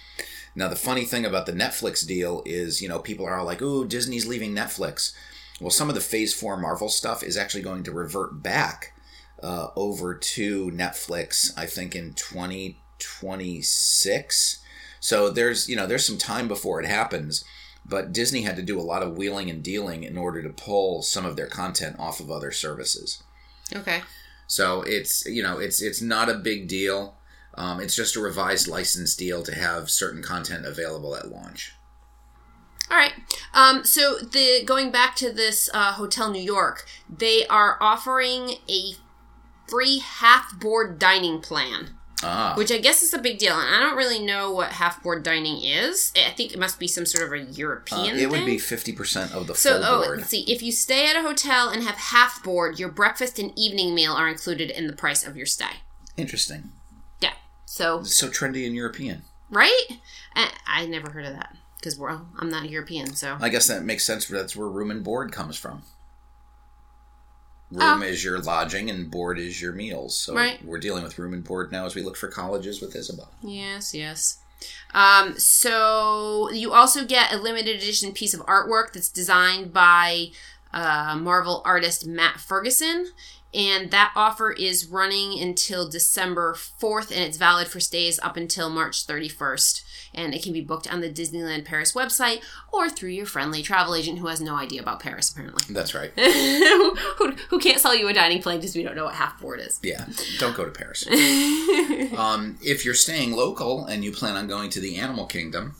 Now, 0.55 0.67
the 0.67 0.75
funny 0.75 1.03
thing 1.05 1.25
about 1.25 1.47
the 1.47 1.53
Netflix 1.53 2.05
deal 2.05 2.43
is, 2.45 2.81
you 2.81 2.87
know, 2.87 2.99
people 2.99 3.25
are 3.25 3.39
all 3.39 3.45
like, 3.45 3.61
"Ooh, 3.61 3.87
Disney's 3.87 4.27
leaving 4.27 4.53
Netflix." 4.53 5.13
Well, 5.61 5.69
some 5.69 5.89
of 5.89 5.95
the 5.95 6.01
Phase 6.01 6.33
Four 6.33 6.57
Marvel 6.57 6.89
stuff 6.89 7.23
is 7.23 7.37
actually 7.37 7.63
going 7.63 7.83
to 7.83 7.91
revert 7.91 8.41
back 8.41 8.93
uh, 9.41 9.67
over 9.75 10.15
to 10.15 10.71
Netflix. 10.71 11.51
I 11.57 11.65
think 11.65 11.95
in 11.95 12.13
twenty 12.13 12.79
twenty 12.99 13.61
six. 13.61 14.61
So 14.99 15.29
there's 15.29 15.67
you 15.69 15.75
know 15.75 15.85
there's 15.85 16.05
some 16.05 16.17
time 16.17 16.47
before 16.47 16.81
it 16.81 16.87
happens, 16.87 17.43
but 17.85 18.13
Disney 18.13 18.41
had 18.41 18.55
to 18.55 18.61
do 18.61 18.79
a 18.79 18.81
lot 18.81 19.03
of 19.03 19.17
wheeling 19.17 19.49
and 19.49 19.61
dealing 19.63 20.03
in 20.03 20.17
order 20.17 20.41
to 20.41 20.49
pull 20.49 21.01
some 21.01 21.25
of 21.25 21.35
their 21.35 21.47
content 21.47 21.97
off 21.99 22.19
of 22.19 22.31
other 22.31 22.51
services. 22.51 23.21
Okay. 23.73 24.01
So 24.47 24.81
it's 24.81 25.25
you 25.25 25.43
know 25.43 25.59
it's 25.59 25.81
it's 25.81 26.01
not 26.01 26.29
a 26.29 26.35
big 26.35 26.67
deal. 26.67 27.17
Um, 27.55 27.79
it's 27.79 27.95
just 27.95 28.15
a 28.15 28.19
revised 28.19 28.67
license 28.67 29.15
deal 29.15 29.43
to 29.43 29.53
have 29.53 29.91
certain 29.91 30.23
content 30.23 30.65
available 30.65 31.15
at 31.15 31.29
launch. 31.29 31.75
All 32.91 32.97
right. 32.97 33.13
Um, 33.53 33.83
so 33.85 34.17
the 34.19 34.63
going 34.65 34.91
back 34.91 35.15
to 35.17 35.31
this 35.31 35.69
uh, 35.73 35.93
Hotel 35.93 36.29
New 36.31 36.41
York, 36.41 36.85
they 37.09 37.45
are 37.47 37.77
offering 37.81 38.55
a 38.69 38.93
free 39.67 39.99
half 39.99 40.59
board 40.59 40.99
dining 40.99 41.39
plan. 41.41 41.91
Ah, 42.25 42.53
which 42.55 42.71
I 42.71 42.77
guess 42.77 43.03
is 43.03 43.13
a 43.13 43.17
big 43.19 43.37
deal. 43.37 43.59
And 43.59 43.75
I 43.75 43.81
don't 43.81 43.97
really 43.97 44.23
know 44.25 44.49
what 44.53 44.71
half 44.73 45.03
board 45.03 45.23
dining 45.23 45.61
is. 45.61 46.13
I 46.15 46.29
think 46.31 46.53
it 46.53 46.59
must 46.59 46.79
be 46.79 46.87
some 46.87 47.05
sort 47.05 47.25
of 47.25 47.33
a 47.33 47.41
uh, 47.43 47.51
European. 47.51 48.17
it 48.17 48.29
would 48.29 48.37
thing. 48.37 48.45
be 48.45 48.57
fifty 48.57 48.93
percent 48.93 49.33
of 49.33 49.45
the 49.47 49.55
So, 49.55 49.81
full 49.81 49.83
oh, 49.85 50.03
board. 50.05 50.17
let's 50.19 50.29
see. 50.29 50.41
If 50.49 50.61
you 50.63 50.71
stay 50.71 51.09
at 51.09 51.17
a 51.17 51.21
hotel 51.21 51.67
and 51.67 51.83
have 51.83 51.95
half 51.95 52.41
board, 52.41 52.79
your 52.79 52.87
breakfast 52.87 53.39
and 53.39 53.51
evening 53.57 53.93
meal 53.93 54.13
are 54.13 54.29
included 54.29 54.69
in 54.71 54.87
the 54.87 54.93
price 54.93 55.25
of 55.27 55.35
your 55.35 55.45
stay. 55.45 55.81
Interesting. 56.15 56.71
Yeah. 57.19 57.33
So, 57.65 57.99
It's 57.99 58.15
so 58.15 58.29
trendy 58.29 58.65
and 58.65 58.73
European. 58.75 59.23
right? 59.49 59.83
I, 60.33 60.49
I 60.65 60.85
never 60.85 61.09
heard 61.09 61.25
of 61.25 61.33
that 61.33 61.57
because 61.83 61.99
well, 61.99 62.25
I'm 62.39 62.49
not 62.49 62.69
European, 62.69 63.13
so 63.13 63.37
I 63.41 63.49
guess 63.49 63.67
that 63.67 63.83
makes 63.83 64.05
sense. 64.05 64.25
That's 64.27 64.55
where 64.55 64.69
room 64.69 64.89
and 64.89 65.03
board 65.03 65.33
comes 65.33 65.57
from. 65.57 65.83
Room 67.71 68.01
Oh. 68.01 68.05
is 68.05 68.23
your 68.23 68.39
lodging 68.39 68.89
and 68.89 69.09
board 69.11 69.37
is 69.37 69.61
your 69.61 69.73
meals. 69.73 70.17
So 70.17 70.33
Right. 70.35 70.63
we're 70.63 70.79
dealing 70.79 71.03
with 71.03 71.17
room 71.17 71.33
and 71.33 71.43
board 71.43 71.71
now 71.71 71.85
as 71.85 71.95
we 71.95 72.01
look 72.03 72.15
for 72.15 72.27
colleges 72.29 72.79
with 72.81 72.95
Isabel. 72.95 73.31
yes, 73.41 73.93
yes. 73.93 74.37
Um, 74.93 75.37
so 75.37 76.49
you 76.51 76.71
also 76.71 77.03
get 77.03 77.33
a 77.33 77.37
limited 77.37 77.75
edition 77.75 78.13
piece 78.13 78.33
of 78.33 78.39
artwork 78.45 78.93
that's 78.93 79.09
designed 79.09 79.73
by 79.73 80.27
uh, 80.71 81.17
Marvel 81.19 81.61
artist 81.65 82.07
Matt 82.07 82.39
Ferguson. 82.39 83.07
And 83.53 83.91
that 83.91 84.11
offer 84.15 84.51
is 84.51 84.87
running 84.87 85.39
until 85.39 85.87
December 85.87 86.53
4th, 86.53 87.11
and 87.11 87.19
it's 87.19 87.37
valid 87.37 87.67
for 87.67 87.79
stays 87.79 88.19
up 88.19 88.35
until 88.35 88.69
March 88.69 89.05
31st. 89.05 89.83
And 90.15 90.33
it 90.33 90.43
can 90.43 90.53
be 90.53 90.61
booked 90.61 90.91
on 90.91 91.01
the 91.01 91.09
Disneyland 91.09 91.65
Paris 91.65 91.93
website 91.93 92.41
or 92.71 92.89
through 92.89 93.09
your 93.09 93.25
friendly 93.25 93.61
travel 93.61 93.95
agent 93.95 94.19
who 94.19 94.27
has 94.27 94.41
no 94.41 94.55
idea 94.55 94.81
about 94.81 94.99
Paris, 94.99 95.31
apparently. 95.31 95.73
That's 95.73 95.93
right. 95.95 96.11
who, 96.19 97.35
who 97.49 97.59
can't 97.59 97.79
sell 97.79 97.95
you 97.95 98.07
a 98.07 98.13
dining 98.13 98.41
plan 98.41 98.57
because 98.57 98.75
we 98.75 98.83
don't 98.83 98.95
know 98.95 99.05
what 99.05 99.15
half 99.15 99.39
board 99.39 99.59
is. 99.59 99.79
Yeah, 99.81 100.05
don't 100.39 100.55
go 100.55 100.65
to 100.65 100.71
Paris. 100.71 101.07
um, 102.17 102.57
if 102.61 102.85
you're 102.85 102.93
staying 102.93 103.31
local 103.31 103.85
and 103.85 104.03
you 104.03 104.11
plan 104.11 104.35
on 104.35 104.47
going 104.47 104.69
to 104.71 104.79
the 104.79 104.97
Animal 104.97 105.25
Kingdom, 105.25 105.75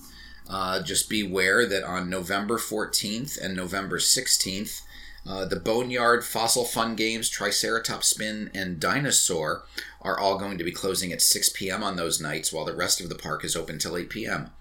uh, 0.50 0.82
just 0.82 1.10
beware 1.10 1.68
that 1.68 1.84
on 1.84 2.10
November 2.10 2.58
14th 2.58 3.40
and 3.40 3.56
November 3.56 3.98
16th, 3.98 4.82
uh, 5.26 5.46
the 5.46 5.60
Boneyard 5.60 6.26
Fossil 6.26 6.66
Fun 6.66 6.96
Games, 6.96 7.30
Triceratops 7.30 8.08
Spin, 8.08 8.52
and 8.54 8.80
Dinosaur 8.80 9.64
are 10.02 10.20
all 10.20 10.38
going 10.38 10.58
to 10.58 10.64
be 10.64 10.72
closing 10.72 11.12
at 11.14 11.22
6 11.22 11.50
p.m. 11.50 11.84
on 11.84 11.96
those 11.96 12.22
nights, 12.22 12.52
while 12.52 12.66
the 12.66 12.76
rest 12.76 13.00
of 13.00 13.10
the 13.10 13.16
park 13.16 13.46
is 13.46 13.56
open 13.56 13.80
till 13.80 13.96
8 13.98 14.10
p.m. 14.10 14.52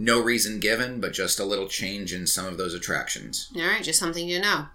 No 0.00 0.22
reason 0.22 0.60
given, 0.60 1.00
but 1.00 1.12
just 1.12 1.40
a 1.40 1.44
little 1.44 1.66
change 1.66 2.14
in 2.14 2.28
some 2.28 2.46
of 2.46 2.56
those 2.56 2.72
attractions. 2.72 3.50
All 3.56 3.62
right, 3.62 3.82
just 3.82 3.98
something 3.98 4.28
to 4.28 4.40
know. 4.40 4.66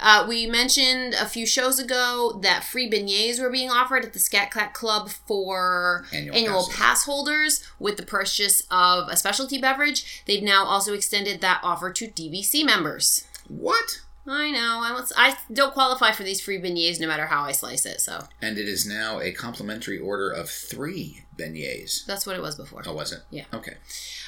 Uh, 0.00 0.26
we 0.28 0.46
mentioned 0.46 1.14
a 1.14 1.24
few 1.24 1.46
shows 1.46 1.78
ago 1.78 2.40
that 2.42 2.64
free 2.64 2.90
beignets 2.90 3.40
were 3.40 3.48
being 3.48 3.70
offered 3.70 4.04
at 4.04 4.12
the 4.12 4.18
Scat 4.18 4.50
Cat 4.50 4.74
Club 4.74 5.08
for 5.08 6.04
Annual 6.12 6.34
annual, 6.34 6.68
pass 6.68 7.04
holders 7.04 7.64
with 7.78 7.96
the 7.96 8.02
purchase 8.02 8.66
of 8.72 9.08
a 9.08 9.16
specialty 9.16 9.56
beverage. 9.56 10.24
They've 10.26 10.42
now 10.42 10.64
also 10.64 10.94
extended 10.94 11.40
that 11.40 11.60
offer 11.62 11.92
to 11.92 12.08
DVC 12.08 12.66
members. 12.66 13.24
What? 13.46 14.00
I 14.26 14.50
know. 14.50 14.80
I, 14.82 15.02
I 15.16 15.36
don't 15.52 15.72
qualify 15.74 16.12
for 16.12 16.22
these 16.22 16.40
free 16.40 16.58
beignets 16.58 17.00
no 17.00 17.08
matter 17.08 17.26
how 17.26 17.42
I 17.42 17.52
slice 17.52 17.84
it, 17.84 18.00
so 18.00 18.26
And 18.40 18.56
it 18.56 18.68
is 18.68 18.86
now 18.86 19.20
a 19.20 19.32
complimentary 19.32 19.98
order 19.98 20.30
of 20.30 20.48
three 20.48 21.24
beignets. 21.36 22.06
that's 22.06 22.26
what 22.26 22.36
it 22.36 22.42
was 22.42 22.54
before. 22.54 22.82
Oh, 22.86 22.94
was 22.94 23.12
it? 23.12 23.20
Yeah. 23.30 23.44
Okay. 23.52 23.74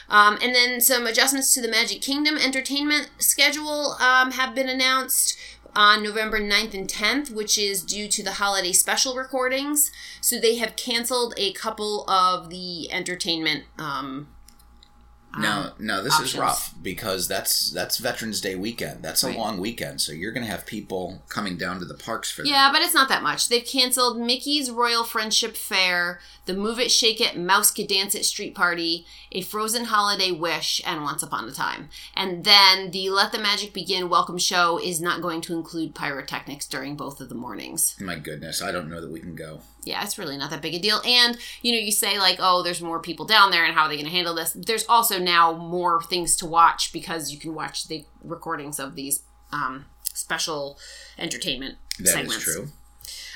Um, 0.08 0.38
and 0.42 0.54
then 0.54 0.80
some 0.80 1.06
adjustments 1.06 1.54
to 1.54 1.62
the 1.62 1.68
Magic 1.68 2.00
Kingdom 2.02 2.36
entertainment 2.36 3.10
schedule 3.18 3.92
um, 4.00 4.32
have 4.32 4.54
been 4.54 4.68
announced 4.68 5.38
on 5.76 6.02
November 6.02 6.40
9th 6.40 6.74
and 6.74 6.88
10th, 6.88 7.30
which 7.30 7.58
is 7.58 7.82
due 7.82 8.08
to 8.08 8.22
the 8.22 8.32
holiday 8.32 8.72
special 8.72 9.16
recordings. 9.16 9.90
So 10.20 10.38
they 10.38 10.56
have 10.56 10.76
canceled 10.76 11.34
a 11.36 11.52
couple 11.52 12.08
of 12.08 12.50
the 12.50 12.92
entertainment. 12.92 13.64
Um, 13.78 14.28
Now, 15.38 15.60
um, 15.62 15.70
no, 15.78 16.02
this 16.02 16.18
is 16.20 16.36
rough 16.36 16.74
because 16.82 17.26
that's 17.28 17.70
that's 17.70 17.98
Veterans 17.98 18.40
Day 18.40 18.54
weekend. 18.54 19.02
That's 19.02 19.22
a 19.22 19.28
Right. 19.28 19.38
long 19.38 19.58
weekend, 19.58 20.00
so 20.00 20.12
you're 20.12 20.32
going 20.32 20.44
to 20.46 20.50
have 20.50 20.66
people 20.66 21.22
coming 21.28 21.56
down 21.56 21.78
to 21.80 21.84
the 21.84 21.94
parks 21.94 22.30
for 22.30 22.44
yeah, 22.44 22.70
but 22.72 22.82
it's 22.82 22.94
not 22.94 23.08
that 23.08 23.22
much. 23.22 23.48
They've 23.48 23.64
canceled 23.64 24.18
Mickey's 24.18 24.70
Royal 24.70 25.02
Friendship 25.04 25.56
Fair, 25.56 26.20
the 26.46 26.54
Move 26.54 26.78
It, 26.78 26.90
Shake 26.90 27.20
It, 27.20 27.34
MousekeDance 27.36 28.14
It 28.14 28.24
Street 28.24 28.54
Party, 28.54 29.06
a 29.32 29.40
Frozen 29.40 29.86
Holiday 29.86 30.30
Wish, 30.30 30.80
and 30.86 31.02
Once 31.02 31.22
Upon 31.22 31.48
a 31.48 31.52
Time. 31.52 31.88
And 32.14 32.44
then 32.44 32.90
the 32.90 33.10
Let 33.10 33.32
the 33.32 33.38
Magic 33.38 33.72
Begin 33.72 34.08
welcome 34.08 34.38
show 34.38 34.78
is 34.78 35.00
not 35.00 35.22
going 35.22 35.40
to 35.42 35.54
include 35.54 35.94
pyrotechnics 35.94 36.66
during 36.66 36.96
both 36.96 37.20
of 37.20 37.28
the 37.28 37.34
mornings. 37.34 37.96
My 38.00 38.16
goodness, 38.16 38.62
I 38.62 38.70
don't 38.72 38.88
know 38.90 39.00
that 39.00 39.10
we 39.10 39.20
can 39.20 39.34
go. 39.34 39.60
yeah, 39.86 40.02
it's 40.02 40.16
really 40.16 40.36
not 40.38 40.48
that 40.50 40.62
big 40.62 40.74
a 40.74 40.78
deal. 40.78 41.00
And, 41.04 41.36
you 41.60 41.72
know, 41.72 41.78
you 41.78 41.92
say, 41.92 42.18
like, 42.18 42.38
oh, 42.40 42.62
there's 42.62 42.80
more 42.80 43.00
people 43.00 43.26
down 43.26 43.50
there 43.50 43.64
and 43.66 43.74
how 43.74 43.82
are 43.82 43.88
they 43.88 43.96
going 43.96 44.06
to 44.06 44.10
handle 44.10 44.34
this? 44.34 44.52
There's 44.54 44.86
also 44.88 45.18
now 45.25 45.52
more 45.52 46.02
things 46.02 46.37
to 46.37 46.47
watch 46.47 46.93
because 46.93 47.33
you 47.33 47.38
can 47.38 47.54
watch 47.54 47.88
the 47.88 48.04
recordings 48.23 48.78
of 48.78 48.95
these 48.95 49.23
um, 49.52 49.87
special 50.12 50.78
entertainment 51.19 51.76
That 51.99 52.09
segments. 52.09 52.45
That 52.45 52.50
is 52.50 52.57
true. 52.57 52.69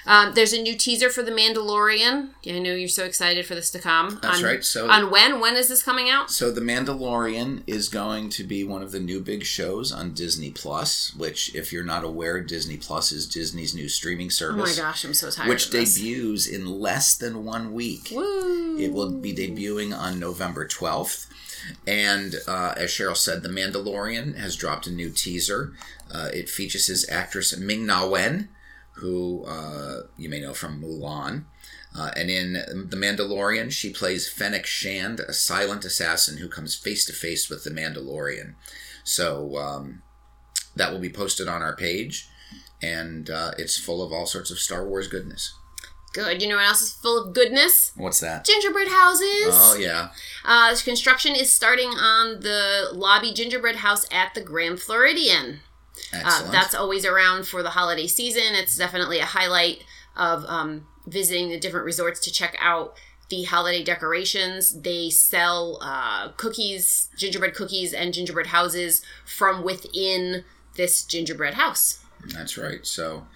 Um, 0.06 0.32
there's 0.32 0.54
a 0.54 0.62
new 0.62 0.74
teaser 0.74 1.10
for 1.10 1.22
The 1.22 1.30
Mandalorian. 1.30 2.30
I 2.46 2.58
know 2.60 2.72
you're 2.72 2.88
so 2.88 3.04
excited 3.04 3.44
for 3.44 3.54
this 3.54 3.70
to 3.72 3.78
come. 3.78 4.18
That's 4.22 4.38
on, 4.38 4.44
right, 4.44 4.64
so- 4.64 4.88
on 4.88 5.10
when? 5.10 5.38
When 5.38 5.54
is 5.54 5.68
this 5.68 5.82
coming 5.82 6.08
out? 6.08 6.30
So, 6.30 6.50
The 6.50 6.62
Mandalorian 6.62 7.62
is 7.66 7.90
going 7.90 8.30
to 8.30 8.44
be 8.44 8.64
one 8.64 8.82
of 8.82 8.90
the 8.90 9.00
new 9.00 9.20
big 9.20 9.44
shows 9.44 9.92
on 9.92 10.14
Disney 10.14 10.50
Plus. 10.50 11.14
Which, 11.14 11.54
if 11.54 11.74
you're 11.74 11.84
not 11.84 12.04
aware, 12.04 12.40
Disney 12.40 12.78
Plus 12.78 13.12
is 13.12 13.26
Disney's 13.26 13.74
new 13.74 13.88
streaming 13.88 14.30
service. 14.30 14.78
Oh 14.78 14.82
my 14.82 14.88
gosh, 14.88 15.04
I'm 15.04 15.12
so 15.12 15.30
tired. 15.30 15.48
which 15.50 15.70
debuts 15.70 16.46
in 16.46 16.66
less 16.66 17.14
than 17.14 17.44
one 17.44 17.72
week. 17.74 18.08
Woo! 18.10 18.78
It 18.78 18.94
will 18.94 19.10
be 19.10 19.34
debuting 19.34 19.94
on 19.96 20.18
November 20.18 20.66
12th. 20.66 21.26
And 21.86 22.36
uh, 22.46 22.74
as 22.76 22.90
Cheryl 22.90 23.16
said, 23.16 23.42
The 23.42 23.48
Mandalorian 23.48 24.36
has 24.36 24.56
dropped 24.56 24.86
a 24.86 24.92
new 24.92 25.10
teaser. 25.10 25.72
Uh, 26.12 26.28
it 26.32 26.48
features 26.48 26.86
his 26.86 27.08
actress 27.10 27.56
Ming 27.56 27.86
Na 27.86 28.06
Wen, 28.06 28.48
who 28.96 29.44
uh, 29.44 30.02
you 30.16 30.28
may 30.28 30.40
know 30.40 30.54
from 30.54 30.80
Mulan. 30.82 31.44
Uh, 31.96 32.10
and 32.16 32.30
in 32.30 32.52
The 32.52 32.96
Mandalorian, 32.96 33.72
she 33.72 33.90
plays 33.90 34.28
Fennec 34.28 34.66
Shand, 34.66 35.20
a 35.20 35.32
silent 35.32 35.84
assassin 35.84 36.38
who 36.38 36.48
comes 36.48 36.76
face 36.76 37.04
to 37.06 37.12
face 37.12 37.48
with 37.48 37.64
the 37.64 37.70
Mandalorian. 37.70 38.54
So 39.04 39.56
um, 39.56 40.02
that 40.76 40.92
will 40.92 41.00
be 41.00 41.08
posted 41.10 41.48
on 41.48 41.62
our 41.62 41.74
page, 41.74 42.28
and 42.82 43.30
uh, 43.30 43.52
it's 43.58 43.78
full 43.78 44.02
of 44.02 44.12
all 44.12 44.26
sorts 44.26 44.50
of 44.50 44.58
Star 44.58 44.86
Wars 44.86 45.08
goodness. 45.08 45.54
Good. 46.12 46.42
You 46.42 46.48
know 46.48 46.56
what 46.56 46.66
else 46.66 46.82
is 46.82 46.92
full 46.92 47.22
of 47.22 47.34
goodness? 47.34 47.92
What's 47.96 48.20
that? 48.20 48.44
Gingerbread 48.44 48.88
houses. 48.88 49.48
Oh, 49.50 49.76
yeah. 49.78 50.08
Uh, 50.44 50.74
construction 50.82 51.34
is 51.34 51.52
starting 51.52 51.88
on 51.90 52.40
the 52.40 52.88
lobby 52.92 53.32
gingerbread 53.32 53.76
house 53.76 54.06
at 54.10 54.34
the 54.34 54.40
Grand 54.40 54.80
Floridian. 54.80 55.60
Uh, 56.12 56.18
Excellent. 56.24 56.52
that's 56.52 56.74
always 56.74 57.04
around 57.04 57.46
for 57.46 57.62
the 57.62 57.70
holiday 57.70 58.06
season. 58.06 58.54
It's 58.54 58.76
definitely 58.76 59.18
a 59.18 59.26
highlight 59.26 59.84
of 60.16 60.44
um, 60.46 60.86
visiting 61.06 61.50
the 61.50 61.58
different 61.58 61.84
resorts 61.84 62.20
to 62.20 62.32
check 62.32 62.56
out 62.60 62.94
the 63.28 63.44
holiday 63.44 63.84
decorations. 63.84 64.80
They 64.80 65.10
sell 65.10 65.78
uh, 65.82 66.30
cookies, 66.36 67.08
gingerbread 67.16 67.54
cookies, 67.54 67.92
and 67.92 68.14
gingerbread 68.14 68.46
houses 68.48 69.02
from 69.24 69.62
within 69.62 70.44
this 70.76 71.04
gingerbread 71.04 71.54
house. 71.54 72.02
That's 72.32 72.56
right. 72.56 72.86
So, 72.86 73.26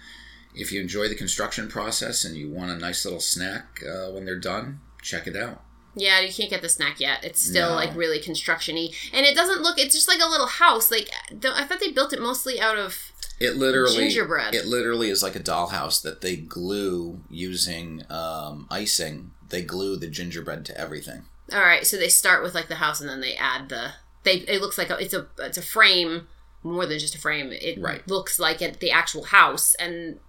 if 0.55 0.71
you 0.71 0.81
enjoy 0.81 1.07
the 1.07 1.15
construction 1.15 1.67
process 1.67 2.23
and 2.25 2.35
you 2.35 2.49
want 2.49 2.71
a 2.71 2.77
nice 2.77 3.03
little 3.05 3.19
snack 3.19 3.81
uh, 3.87 4.11
when 4.11 4.25
they're 4.25 4.39
done, 4.39 4.79
check 5.01 5.27
it 5.27 5.35
out. 5.35 5.61
Yeah, 5.95 6.21
you 6.21 6.33
can't 6.33 6.49
get 6.49 6.61
the 6.63 6.69
snack 6.69 6.99
yet. 6.99 7.23
It's 7.23 7.41
still 7.41 7.69
No. 7.69 7.75
like 7.75 7.95
really 7.95 8.19
construction-y. 8.19 8.89
And 9.13 9.25
it 9.25 9.35
doesn't 9.35 9.61
look, 9.61 9.77
it's 9.77 9.93
just 9.93 10.07
like 10.07 10.19
a 10.21 10.27
little 10.29 10.47
house. 10.47 10.89
Like, 10.89 11.09
th- 11.29 11.53
I 11.55 11.65
thought 11.65 11.79
they 11.79 11.91
built 11.91 12.13
it 12.13 12.21
mostly 12.21 12.59
out 12.59 12.79
of 12.79 13.11
It 13.39 13.57
literally 13.57 13.95
Gingerbread. 14.09 14.55
It 14.55 14.65
literally 14.65 15.09
is 15.11 15.21
like 15.21 15.35
a 15.35 15.39
dollhouse 15.39 16.01
that 16.01 16.21
they 16.21 16.35
glue 16.35 17.21
using 17.29 18.03
um, 18.09 18.67
icing. 18.71 19.31
They 19.49 19.61
glue 19.61 19.95
the 19.97 20.07
gingerbread 20.07 20.65
to 20.65 20.77
everything. 20.77 21.25
All 21.51 21.59
right, 21.61 21.85
so 21.85 21.97
they 21.97 22.09
start 22.09 22.41
with 22.41 22.55
like 22.55 22.69
the 22.69 22.75
house, 22.75 22.99
and 23.01 23.09
then 23.09 23.21
they 23.21 23.35
add 23.35 23.69
the. 23.69 23.91
They 24.23 24.35
it 24.47 24.61
looks 24.61 24.77
like 24.77 24.89
a, 24.89 24.97
it's 24.97 25.13
a 25.13 25.27
it's 25.39 25.57
a 25.57 25.61
frame 25.61 26.27
more 26.63 26.85
than 26.87 26.97
just 26.97 27.13
a 27.15 27.19
frame. 27.19 27.51
It 27.51 27.79
Right. 27.79 28.07
looks 28.07 28.39
like 28.39 28.61
it, 28.61 28.79
the 28.79 28.89
actual 28.91 29.25
house, 29.25 29.75
and 29.75 30.19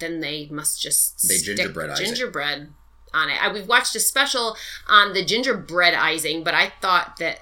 then 0.00 0.20
they 0.20 0.48
must 0.50 0.80
just 0.82 1.28
They 1.28 1.36
stick 1.36 1.58
gingerbreadize 1.58 2.00
it. 2.00 2.04
gingerbread 2.06 2.72
on 3.14 3.28
it. 3.30 3.42
I, 3.42 3.52
we've 3.52 3.68
watched 3.68 3.94
a 3.96 4.00
special 4.00 4.56
on 4.88 5.12
the 5.12 5.24
gingerbread 5.24 5.94
icing, 5.94 6.42
but 6.44 6.54
I 6.54 6.72
thought 6.80 7.16
that 7.18 7.40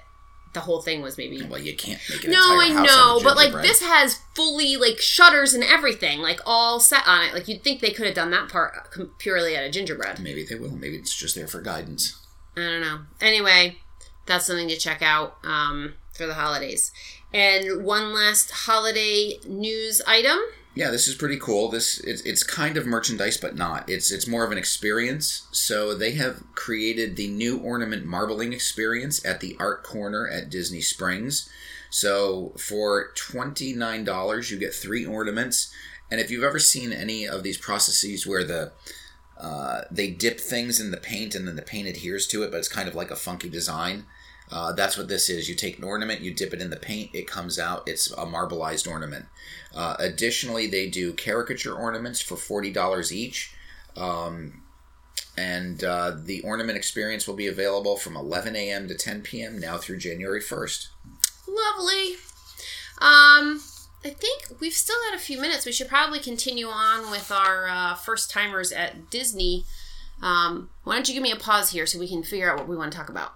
the 0.53 0.61
whole 0.61 0.81
thing 0.81 1.01
was 1.03 1.15
maybe. 1.17 1.43
Well, 1.43 1.61
you 1.61 1.75
can't 1.75 2.01
make 2.09 2.23
an 2.23 2.31
No, 2.31 2.59
entire 2.59 2.71
I 2.75 2.77
house 2.79 2.87
know, 2.87 3.19
but 3.23 3.35
like 3.35 3.47
gingerbread. 3.49 3.65
this 3.65 3.81
has 3.83 4.19
fully 4.35 4.77
like 4.77 4.99
shutters 4.99 5.53
and 5.53 5.63
everything, 5.63 6.19
like 6.21 6.39
all 6.45 6.79
set 6.79 7.07
on 7.07 7.23
it. 7.27 7.33
Like 7.33 7.47
you'd 7.47 7.63
think 7.63 7.81
they 7.81 7.91
could 7.91 8.07
have 8.07 8.15
done 8.15 8.31
that 8.31 8.49
part 8.49 8.73
purely 9.19 9.55
out 9.55 9.63
of 9.63 9.71
gingerbread. 9.71 10.19
Maybe 10.19 10.43
they 10.43 10.55
will. 10.55 10.71
Maybe 10.71 10.95
it's 10.97 11.15
just 11.15 11.35
there 11.35 11.47
for 11.47 11.61
guidance. 11.61 12.19
I 12.57 12.61
don't 12.61 12.81
know. 12.81 13.01
Anyway, 13.21 13.77
that's 14.25 14.47
something 14.47 14.67
to 14.69 14.75
check 14.77 15.03
out 15.03 15.35
um, 15.43 15.93
for 16.13 16.25
the 16.25 16.33
holidays. 16.33 16.91
And 17.31 17.85
one 17.85 18.11
last 18.11 18.49
holiday 18.49 19.37
news 19.47 20.01
item 20.07 20.39
Yeah, 20.75 20.91
this 20.91 21.07
is 21.07 21.15
pretty 21.15 21.37
cool. 21.37 21.69
This 21.69 21.99
it's, 21.99 22.21
it's 22.21 22.43
kind 22.43 22.77
of 22.77 22.85
merchandise, 22.85 23.37
but 23.37 23.55
not. 23.55 23.89
It's 23.89 24.11
it's 24.11 24.27
more 24.27 24.45
of 24.45 24.51
an 24.51 24.57
experience. 24.57 25.47
So 25.51 25.93
they 25.93 26.11
have 26.11 26.43
created 26.55 27.15
the 27.15 27.27
new 27.27 27.57
ornament 27.57 28.05
marbling 28.05 28.53
experience 28.53 29.25
at 29.25 29.39
the 29.39 29.57
Art 29.59 29.83
Corner 29.83 30.27
at 30.27 30.49
Disney 30.49 30.81
Springs. 30.81 31.49
So 31.89 32.53
for 32.57 33.11
twenty 33.15 33.73
nine 33.73 34.03
dollars, 34.03 34.51
you 34.51 34.57
get 34.57 34.73
three 34.73 35.05
ornaments. 35.05 35.73
And 36.11 36.21
if 36.21 36.31
you've 36.31 36.43
ever 36.43 36.59
seen 36.59 36.93
any 36.93 37.27
of 37.27 37.43
these 37.43 37.57
processes 37.57 38.25
where 38.25 38.43
the 38.43 38.71
uh, 39.39 39.81
they 39.89 40.11
dip 40.11 40.39
things 40.39 40.79
in 40.79 40.91
the 40.91 40.97
paint 40.97 41.33
and 41.33 41.47
then 41.47 41.55
the 41.55 41.61
paint 41.61 41.87
adheres 41.87 42.27
to 42.27 42.43
it, 42.43 42.51
but 42.51 42.57
it's 42.57 42.67
kind 42.67 42.87
of 42.87 42.95
like 42.95 43.09
a 43.09 43.15
funky 43.15 43.49
design. 43.49 44.05
Uh, 44.51 44.73
that's 44.73 44.97
what 44.97 45.07
this 45.07 45.29
is. 45.29 45.47
You 45.47 45.55
take 45.55 45.77
an 45.77 45.83
ornament, 45.83 46.21
you 46.21 46.33
dip 46.33 46.53
it 46.53 46.61
in 46.61 46.69
the 46.69 46.75
paint, 46.75 47.11
it 47.13 47.27
comes 47.27 47.59
out. 47.59 47.83
It's 47.87 48.11
a 48.11 48.25
marbleized 48.25 48.89
ornament. 48.89 49.25
Uh, 49.75 49.95
additionally, 49.99 50.65
they 50.67 50.89
do 50.89 51.13
caricature 51.13 51.75
ornaments 51.75 52.19
for 52.19 52.35
forty 52.35 52.71
dollars 52.71 53.13
each, 53.13 53.53
um, 53.95 54.63
and 55.37 55.83
uh, 55.83 56.15
the 56.17 56.41
ornament 56.41 56.77
experience 56.77 57.27
will 57.27 57.35
be 57.35 57.47
available 57.47 57.95
from 57.95 58.17
11 58.17 58.55
a.m. 58.55 58.87
to 58.87 58.95
10 58.95 59.21
p.m. 59.21 59.59
now 59.59 59.77
through 59.77 59.97
January 59.97 60.41
1st. 60.41 60.87
Lovely. 61.47 62.15
Um, 62.99 63.61
I 64.03 64.09
think 64.09 64.59
we've 64.59 64.73
still 64.73 64.97
got 65.09 65.17
a 65.17 65.21
few 65.21 65.39
minutes. 65.39 65.65
We 65.65 65.71
should 65.71 65.87
probably 65.87 66.19
continue 66.19 66.67
on 66.67 67.09
with 67.09 67.31
our 67.31 67.67
uh, 67.69 67.95
first 67.95 68.29
timers 68.29 68.71
at 68.71 69.09
Disney. 69.09 69.63
Um, 70.21 70.69
why 70.83 70.95
don't 70.95 71.07
you 71.07 71.13
give 71.13 71.23
me 71.23 71.31
a 71.31 71.37
pause 71.37 71.71
here 71.71 71.85
so 71.85 71.99
we 71.99 72.09
can 72.09 72.23
figure 72.23 72.51
out 72.51 72.57
what 72.57 72.67
we 72.67 72.75
want 72.75 72.91
to 72.91 72.97
talk 72.97 73.09
about? 73.09 73.33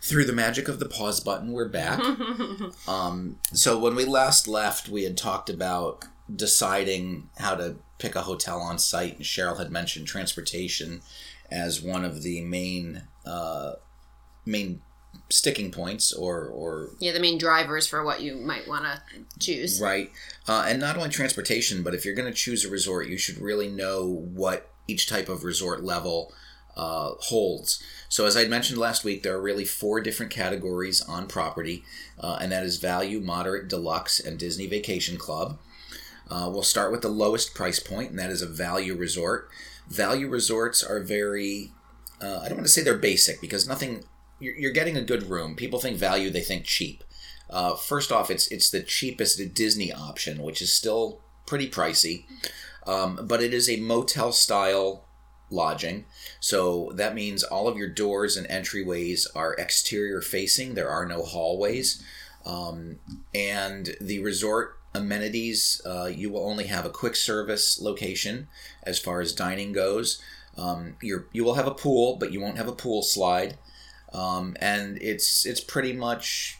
Through 0.00 0.24
the 0.26 0.32
magic 0.32 0.68
of 0.68 0.78
the 0.78 0.86
pause 0.88 1.20
button, 1.20 1.52
we're 1.52 1.68
back. 1.68 2.00
um, 2.88 3.38
so 3.52 3.78
when 3.78 3.94
we 3.94 4.04
last 4.04 4.46
left, 4.48 4.88
we 4.88 5.04
had 5.04 5.16
talked 5.16 5.50
about 5.50 6.04
deciding 6.34 7.28
how 7.38 7.54
to 7.54 7.76
pick 7.98 8.14
a 8.14 8.22
hotel 8.22 8.60
on 8.60 8.78
site, 8.78 9.16
and 9.16 9.24
Cheryl 9.24 9.58
had 9.58 9.70
mentioned 9.70 10.06
transportation 10.06 11.00
as 11.50 11.82
one 11.82 12.04
of 12.04 12.22
the 12.22 12.40
main 12.42 13.02
uh, 13.26 13.72
main 14.46 14.80
sticking 15.30 15.70
points 15.70 16.12
or 16.12 16.46
or 16.46 16.90
Yeah, 17.00 17.12
the 17.12 17.20
main 17.20 17.38
drivers 17.38 17.86
for 17.86 18.04
what 18.04 18.20
you 18.20 18.36
might 18.36 18.68
want 18.68 18.84
to 18.84 19.00
choose. 19.40 19.80
right 19.80 20.10
uh, 20.46 20.64
and 20.68 20.78
not 20.80 20.96
only 20.96 21.08
transportation 21.08 21.82
but 21.82 21.94
if 21.94 22.04
you're 22.04 22.14
going 22.14 22.28
to 22.30 22.34
choose 22.38 22.64
a 22.64 22.70
resort 22.70 23.08
you 23.08 23.16
should 23.18 23.38
really 23.38 23.68
know 23.68 24.06
what 24.06 24.70
each 24.86 25.08
type 25.08 25.28
of 25.28 25.44
resort 25.44 25.82
level 25.82 26.32
uh, 26.78 27.12
holds 27.18 27.82
so 28.08 28.24
as 28.24 28.36
i 28.36 28.46
mentioned 28.46 28.78
last 28.78 29.04
week 29.04 29.22
there 29.22 29.34
are 29.34 29.42
really 29.42 29.64
four 29.64 30.00
different 30.00 30.32
categories 30.32 31.02
on 31.02 31.26
property 31.26 31.84
uh, 32.20 32.38
and 32.40 32.52
that 32.52 32.64
is 32.64 32.78
value 32.78 33.20
moderate 33.20 33.68
deluxe 33.68 34.18
and 34.20 34.38
disney 34.38 34.66
vacation 34.66 35.18
club 35.18 35.58
uh, 36.30 36.48
we'll 36.50 36.62
start 36.62 36.92
with 36.92 37.02
the 37.02 37.08
lowest 37.08 37.54
price 37.54 37.80
point 37.80 38.10
and 38.10 38.18
that 38.18 38.30
is 38.30 38.42
a 38.42 38.46
value 38.46 38.94
resort 38.94 39.48
value 39.88 40.28
resorts 40.28 40.82
are 40.82 41.00
very 41.00 41.72
uh, 42.22 42.40
i 42.42 42.48
don't 42.48 42.58
want 42.58 42.66
to 42.66 42.72
say 42.72 42.82
they're 42.82 42.96
basic 42.96 43.40
because 43.40 43.68
nothing 43.68 44.04
you're, 44.40 44.54
you're 44.54 44.72
getting 44.72 44.96
a 44.96 45.02
good 45.02 45.28
room. 45.28 45.54
People 45.54 45.78
think 45.78 45.96
value, 45.96 46.30
they 46.30 46.42
think 46.42 46.64
cheap. 46.64 47.04
Uh, 47.50 47.74
first 47.74 48.12
off, 48.12 48.30
it's 48.30 48.48
it's 48.48 48.70
the 48.70 48.82
cheapest 48.82 49.54
Disney 49.54 49.92
option, 49.92 50.42
which 50.42 50.60
is 50.60 50.72
still 50.72 51.20
pretty 51.46 51.68
pricey, 51.68 52.24
um, 52.86 53.20
but 53.22 53.42
it 53.42 53.54
is 53.54 53.70
a 53.70 53.80
motel 53.80 54.32
style 54.32 55.07
lodging. 55.50 56.04
So 56.40 56.92
that 56.94 57.14
means 57.14 57.42
all 57.42 57.68
of 57.68 57.76
your 57.76 57.88
doors 57.88 58.36
and 58.36 58.48
entryways 58.48 59.26
are 59.34 59.54
exterior 59.54 60.20
facing. 60.20 60.74
There 60.74 60.90
are 60.90 61.06
no 61.06 61.22
hallways, 61.22 62.02
um, 62.44 62.98
and 63.34 63.96
the 64.00 64.20
resort 64.20 64.76
amenities 64.94 65.82
uh, 65.84 66.06
you 66.06 66.30
will 66.30 66.48
only 66.48 66.64
have 66.64 66.86
a 66.86 66.90
quick 66.90 67.14
service 67.14 67.80
location 67.80 68.48
as 68.82 68.98
far 68.98 69.20
as 69.20 69.34
dining 69.34 69.72
goes. 69.72 70.20
Um, 70.56 70.96
you 71.00 71.26
you 71.32 71.44
will 71.44 71.54
have 71.54 71.66
a 71.66 71.74
pool, 71.74 72.16
but 72.16 72.32
you 72.32 72.40
won't 72.40 72.56
have 72.56 72.68
a 72.68 72.72
pool 72.72 73.02
slide 73.02 73.58
um, 74.12 74.56
and 74.60 74.98
it's 75.00 75.44
it's 75.44 75.60
pretty 75.60 75.92
much 75.92 76.58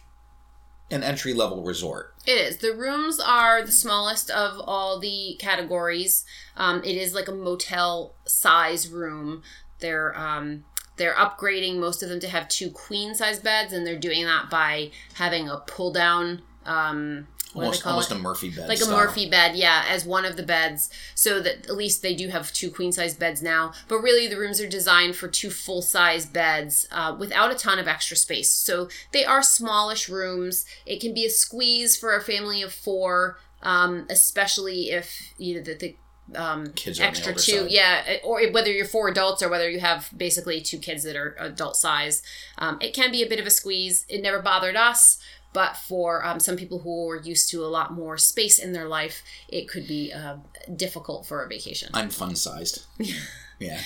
an 0.90 1.02
entry 1.02 1.34
level 1.34 1.62
resort. 1.62 2.14
It 2.28 2.36
is. 2.36 2.56
The 2.58 2.74
rooms 2.74 3.18
are 3.18 3.62
the 3.62 3.72
smallest 3.72 4.30
of 4.30 4.60
all 4.60 4.98
the 4.98 5.36
categories. 5.38 6.26
Um, 6.58 6.84
it 6.84 6.94
is 6.94 7.14
like 7.14 7.26
a 7.26 7.32
motel 7.32 8.16
size 8.26 8.90
room. 8.90 9.42
They're 9.78 10.14
um, 10.14 10.66
they're 10.98 11.14
upgrading 11.14 11.78
most 11.78 12.02
of 12.02 12.10
them 12.10 12.20
to 12.20 12.28
have 12.28 12.46
two 12.48 12.68
queen 12.68 13.14
size 13.14 13.38
beds, 13.38 13.72
and 13.72 13.86
they're 13.86 13.98
doing 13.98 14.26
that 14.26 14.50
by 14.50 14.90
having 15.14 15.48
a 15.48 15.56
pull 15.66 15.90
down. 15.90 16.42
Um, 16.66 17.28
Almost, 17.54 17.86
almost 17.86 18.10
it? 18.10 18.16
a 18.16 18.20
Murphy 18.20 18.50
bed. 18.50 18.68
like 18.68 18.78
style. 18.78 18.94
a 18.94 18.96
Murphy 18.96 19.28
bed, 19.28 19.56
yeah, 19.56 19.84
as 19.88 20.04
one 20.04 20.24
of 20.24 20.36
the 20.36 20.42
beds, 20.42 20.90
so 21.14 21.40
that 21.40 21.66
at 21.66 21.76
least 21.76 22.02
they 22.02 22.14
do 22.14 22.28
have 22.28 22.52
two 22.52 22.70
queen 22.70 22.92
size 22.92 23.14
beds 23.14 23.42
now. 23.42 23.72
But 23.88 23.98
really, 24.00 24.26
the 24.28 24.38
rooms 24.38 24.60
are 24.60 24.68
designed 24.68 25.16
for 25.16 25.28
two 25.28 25.50
full 25.50 25.80
size 25.80 26.26
beds 26.26 26.86
uh, 26.92 27.16
without 27.18 27.50
a 27.50 27.54
ton 27.54 27.78
of 27.78 27.88
extra 27.88 28.16
space. 28.16 28.50
So 28.50 28.88
they 29.12 29.24
are 29.24 29.42
smallish 29.42 30.08
rooms. 30.08 30.66
It 30.84 31.00
can 31.00 31.14
be 31.14 31.24
a 31.24 31.30
squeeze 31.30 31.96
for 31.96 32.14
a 32.14 32.20
family 32.20 32.60
of 32.62 32.72
four, 32.72 33.38
um, 33.62 34.06
especially 34.10 34.90
if 34.90 35.32
you 35.38 35.54
know 35.56 35.62
the. 35.62 35.74
the 35.74 35.96
um, 36.34 36.72
Kids 36.74 37.00
are 37.00 37.06
on 37.06 37.12
the 37.14 37.18
extra 37.18 37.34
two, 37.34 37.60
side. 37.62 37.70
yeah, 37.70 38.16
or 38.22 38.46
whether 38.50 38.70
you're 38.70 38.84
four 38.84 39.08
adults 39.08 39.42
or 39.42 39.48
whether 39.48 39.70
you 39.70 39.80
have 39.80 40.10
basically 40.14 40.60
two 40.60 40.76
kids 40.76 41.02
that 41.04 41.16
are 41.16 41.34
adult 41.38 41.74
size, 41.74 42.22
um, 42.58 42.76
it 42.82 42.92
can 42.92 43.10
be 43.10 43.22
a 43.22 43.26
bit 43.26 43.40
of 43.40 43.46
a 43.46 43.50
squeeze. 43.50 44.04
It 44.10 44.20
never 44.20 44.42
bothered 44.42 44.76
us, 44.76 45.18
but 45.52 45.76
for 45.76 46.24
um, 46.24 46.40
some 46.40 46.56
people 46.56 46.80
who 46.80 47.08
are 47.10 47.16
used 47.16 47.50
to 47.50 47.64
a 47.64 47.66
lot 47.66 47.92
more 47.92 48.18
space 48.18 48.58
in 48.58 48.72
their 48.72 48.86
life, 48.86 49.22
it 49.48 49.68
could 49.68 49.86
be 49.86 50.12
uh, 50.12 50.36
difficult 50.74 51.26
for 51.26 51.42
a 51.42 51.48
vacation. 51.48 51.90
I'm 51.94 52.10
fun 52.10 52.36
sized. 52.36 52.84
yeah. 53.58 53.80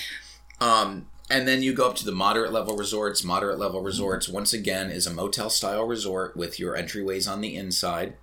Um, 0.59 1.07
and 1.29 1.47
then 1.47 1.63
you 1.63 1.73
go 1.73 1.89
up 1.89 1.95
to 1.97 2.05
the 2.05 2.11
moderate 2.11 2.51
level 2.51 2.75
resorts. 2.75 3.23
Moderate 3.23 3.57
level 3.57 3.81
resorts, 3.81 4.27
once 4.27 4.53
again, 4.53 4.91
is 4.91 5.07
a 5.07 5.13
motel 5.13 5.49
style 5.49 5.85
resort 5.85 6.35
with 6.35 6.59
your 6.59 6.75
entryways 6.75 7.31
on 7.31 7.41
the 7.41 7.55
inside. 7.55 8.15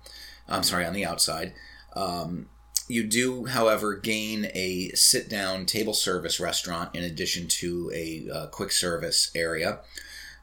I'm 0.47 0.63
sorry, 0.63 0.85
on 0.85 0.93
the 0.93 1.05
outside. 1.05 1.53
Um, 1.95 2.47
you 2.87 3.03
do, 3.03 3.45
however, 3.45 3.95
gain 3.95 4.49
a 4.53 4.89
sit 4.89 5.29
down 5.29 5.65
table 5.65 5.93
service 5.93 6.39
restaurant 6.39 6.93
in 6.95 7.03
addition 7.03 7.47
to 7.47 7.91
a 7.93 8.27
uh, 8.31 8.47
quick 8.47 8.71
service 8.71 9.31
area. 9.33 9.79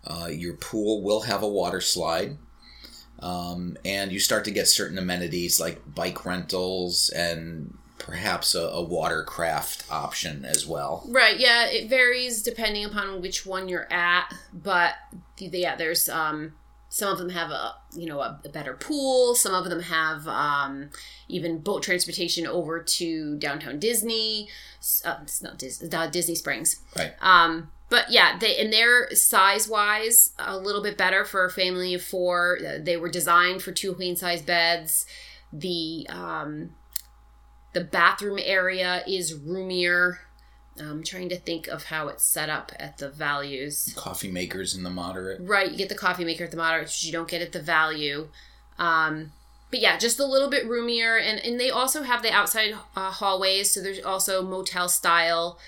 Uh, 0.05 0.29
your 0.31 0.55
pool 0.55 1.03
will 1.03 1.23
have 1.23 1.43
a 1.43 1.49
water 1.49 1.81
slide. 1.81 2.39
Um, 3.21 3.77
and 3.85 4.13
you 4.13 4.21
start 4.21 4.45
to 4.45 4.51
get 4.51 4.69
certain 4.69 4.99
amenities 4.99 5.59
like 5.59 5.95
bike 5.95 6.25
rentals 6.25 7.11
and 7.11 7.77
perhaps 7.99 8.55
a, 8.55 8.61
a 8.61 8.83
watercraft 8.83 9.85
option 9.91 10.45
as 10.45 10.67
well. 10.67 11.05
Right, 11.09 11.39
yeah, 11.39 11.67
it 11.67 11.89
varies 11.89 12.43
depending 12.43 12.85
upon 12.85 13.21
which 13.21 13.45
one 13.45 13.69
you're 13.69 13.93
at, 13.93 14.33
but 14.53 14.95
yeah, 15.39 15.77
there's 15.77 16.09
um 16.09 16.55
some 16.91 17.13
of 17.13 17.19
them 17.19 17.29
have 17.31 17.51
a 17.51 17.75
you 17.95 18.07
know 18.07 18.21
a, 18.21 18.41
a 18.45 18.49
better 18.49 18.75
pool, 18.75 19.35
some 19.35 19.53
of 19.53 19.69
them 19.69 19.81
have 19.81 20.27
um 20.29 20.91
even 21.29 21.59
boat 21.59 21.83
transportation 21.83 22.47
over 22.47 22.81
to 22.81 23.37
downtown 23.37 23.79
Disney, 23.79 24.49
uh, 25.05 25.17
it's 25.23 25.43
not 25.43 25.59
Dis- 25.59 25.83
uh, 25.93 26.07
Disney 26.07 26.35
Springs. 26.35 26.77
Right. 26.97 27.15
Um 27.21 27.71
but 27.91 28.11
yeah, 28.11 28.39
they 28.39 28.57
and 28.57 28.73
they're 28.73 29.15
size 29.15 29.69
wise 29.69 30.33
a 30.39 30.57
little 30.57 30.83
bit 30.83 30.99
better 30.99 31.25
for 31.25 31.45
a 31.45 31.51
family 31.51 31.95
of 31.95 32.03
four. 32.03 32.59
They 32.81 32.97
were 32.97 33.09
designed 33.09 33.63
for 33.63 33.73
two 33.73 33.95
queen 33.95 34.17
size 34.17 34.43
beds. 34.43 35.07
The 35.53 36.07
um 36.11 36.71
the 37.73 37.85
bathroom 37.85 38.39
area 38.43 39.03
is 39.07 39.35
roomier. 39.35 40.21
I'm 40.81 41.03
trying 41.03 41.29
to 41.31 41.39
think 41.39 41.67
of 41.67 41.85
how 41.85 42.09
it's 42.09 42.25
set 42.25 42.49
up 42.49 42.73
at 42.79 42.99
the 42.99 43.09
values. 43.09 43.93
Coffee 43.97 44.31
makers 44.31 44.77
in 44.77 44.85
the 44.85 44.91
moderate. 44.91 45.41
Right, 45.41 45.71
you 45.71 45.77
get 45.77 45.89
the 45.89 45.95
coffee 45.95 46.25
maker 46.25 46.45
at 46.45 46.51
the 46.51 46.57
moderate, 46.57 46.85
which 46.85 47.05
you 47.05 47.13
don't 47.13 47.29
get 47.29 47.43
at 47.43 47.53
the 47.53 47.61
value. 47.61 48.29
Um, 48.79 49.33
but 49.71 49.81
yeah, 49.81 49.99
just 49.99 50.21
a 50.21 50.25
little 50.25 50.49
bit 50.49 50.67
roomier, 50.69 51.17
and 51.17 51.39
and 51.41 51.59
they 51.59 51.71
also 51.71 52.03
have 52.03 52.23
the 52.23 52.33
outside 52.33 52.75
uh, 52.97 53.11
hallways, 53.11 53.71
so 53.71 53.81
there's 53.81 54.03
also 54.03 54.43
motel 54.43 54.89
style. 54.89 55.59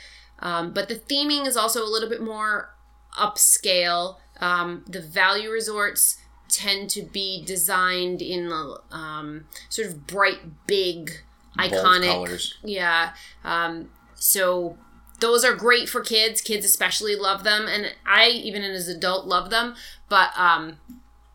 Um, 0.40 0.72
but 0.72 0.88
the 0.88 0.96
theming 0.96 1.46
is 1.46 1.56
also 1.56 1.84
a 1.84 1.88
little 1.88 2.08
bit 2.08 2.22
more 2.22 2.74
upscale. 3.18 4.16
Um, 4.40 4.84
the 4.88 5.00
value 5.00 5.50
resorts 5.50 6.18
tend 6.48 6.90
to 6.90 7.02
be 7.02 7.44
designed 7.44 8.22
in 8.22 8.50
um, 8.90 9.44
sort 9.68 9.88
of 9.88 10.06
bright, 10.06 10.66
big, 10.66 11.22
Bold 11.56 11.72
iconic 11.72 12.12
colors. 12.12 12.58
yeah. 12.62 13.12
Um, 13.44 13.90
so 14.14 14.76
those 15.20 15.44
are 15.44 15.54
great 15.54 15.88
for 15.88 16.00
kids. 16.00 16.40
Kids 16.40 16.64
especially 16.64 17.16
love 17.16 17.44
them, 17.44 17.66
and 17.68 17.94
I 18.06 18.28
even 18.28 18.62
as 18.62 18.88
an 18.88 18.96
adult 18.96 19.26
love 19.26 19.50
them. 19.50 19.74
But 20.08 20.30
um, 20.38 20.78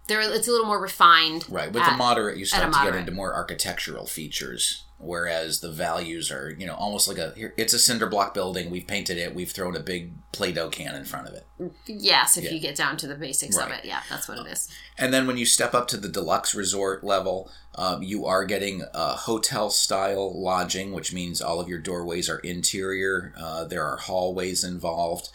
There, 0.08 0.22
it's 0.22 0.48
a 0.48 0.52
little 0.52 0.68
more 0.68 0.80
refined. 0.80 1.46
Right. 1.50 1.72
With 1.72 1.82
at- 1.84 1.91
the 1.91 1.98
moderate, 1.98 2.38
you 2.38 2.46
start 2.46 2.70
a 2.70 2.72
to 2.78 2.84
get 2.91 2.96
into 2.96 3.12
more 3.12 3.34
architectural 3.34 4.06
features, 4.06 4.84
whereas 5.00 5.62
the 5.62 5.72
values 5.72 6.30
are, 6.32 6.52
you 6.52 6.68
know, 6.68 6.76
almost 6.76 7.08
like 7.08 7.18
a 7.18 7.34
here. 7.36 7.54
It's 7.58 7.74
a 7.74 7.80
cinder 7.80 8.06
block 8.06 8.34
building. 8.36 8.70
We've 8.70 8.86
painted 8.86 9.18
it. 9.18 9.34
We've 9.34 9.52
thrown 9.52 9.76
a 9.76 9.80
big 9.80 10.13
Play-Doh 10.32 10.70
can 10.70 10.94
in 10.96 11.06
front 11.06 11.28
of 11.28 11.34
it. 11.34 11.48
Yes, 11.88 12.38
if 12.38 12.44
Yeah. 12.44 12.52
you 12.52 12.60
get 12.60 12.76
down 12.76 12.98
to 12.98 13.08
the 13.08 13.15
basics 13.15 13.58
of 13.58 13.72
it, 13.72 13.84
yeah, 13.84 14.02
that's 14.10 14.28
what 14.28 14.38
it 14.38 14.46
is. 14.48 14.68
And 14.98 15.12
then 15.13 15.26
when 15.26 15.38
you 15.38 15.46
step 15.46 15.74
up 15.74 15.88
to 15.89 15.98
the 15.98 16.10
deluxe 16.10 16.54
resort 16.54 17.04
level, 17.04 17.50
um, 17.76 18.04
you 18.04 18.26
are 18.28 18.46
getting 18.46 18.84
a 18.94 19.15
hotel 19.15 19.70
style 19.72 20.39
lodging, 20.39 20.91
which 20.94 21.13
means 21.13 21.41
all 21.41 21.60
of 21.60 21.68
your 21.68 21.80
doorways 21.80 22.30
are 22.30 22.39
interior. 22.39 23.34
Uh, 23.38 23.63
there 23.63 23.84
are 23.84 23.98
hallways 23.98 24.63
involved. 24.63 25.30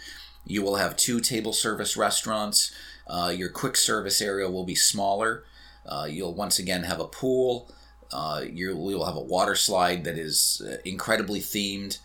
You 0.44 0.62
will 0.62 0.76
have 0.76 0.96
two 0.96 1.20
table 1.20 1.52
service 1.52 1.96
restaurants. 1.96 2.72
Uh, 3.10 3.28
your 3.36 3.48
quick 3.48 3.76
service 3.76 4.22
area 4.22 4.48
will 4.48 4.64
be 4.64 4.76
smaller. 4.76 5.44
Uh, 5.84 6.06
you'll 6.08 6.34
once 6.34 6.58
again 6.58 6.84
have 6.84 7.00
a 7.00 7.06
pool. 7.06 7.70
Uh, 8.12 8.42
you 8.48 8.76
will 8.76 9.04
have 9.04 9.16
a 9.16 9.20
water 9.20 9.54
slide 9.54 10.04
that 10.04 10.16
is 10.16 10.62
uh, 10.64 10.76
incredibly 10.84 11.40
themed. 11.40 11.98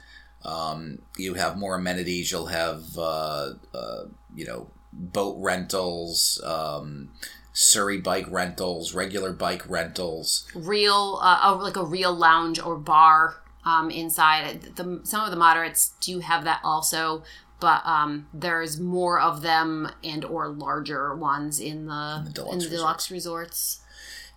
Um, 0.43 0.99
you 1.17 1.35
have 1.35 1.57
more 1.57 1.75
amenities. 1.75 2.31
You'll 2.31 2.47
have, 2.47 2.97
uh, 2.97 3.53
uh, 3.73 4.03
you 4.35 4.45
know, 4.45 4.71
boat 4.93 5.37
rentals, 5.39 6.41
um, 6.43 7.11
Surrey 7.53 7.99
bike 7.99 8.25
rentals, 8.29 8.93
regular 8.93 9.31
bike 9.31 9.63
rentals. 9.69 10.45
Real, 10.53 11.19
uh, 11.21 11.57
like 11.61 11.77
a 11.77 11.85
real 11.85 12.13
lounge 12.13 12.59
or 12.59 12.75
bar 12.75 13.41
um, 13.63 13.89
inside. 13.89 14.75
The, 14.75 15.01
some 15.03 15.23
of 15.23 15.31
the 15.31 15.37
moderates 15.37 15.93
do 16.01 16.19
have 16.19 16.43
that 16.43 16.59
also, 16.63 17.23
but 17.59 17.85
um, 17.85 18.27
there's 18.33 18.79
more 18.79 19.19
of 19.19 19.41
them 19.41 19.89
and 20.03 20.25
or 20.25 20.49
larger 20.49 21.15
ones 21.15 21.59
in 21.59 21.85
the, 21.85 22.17
in 22.19 22.25
the 22.25 22.31
deluxe 22.31 22.67
deluxe, 22.67 23.11
resorts. 23.11 23.81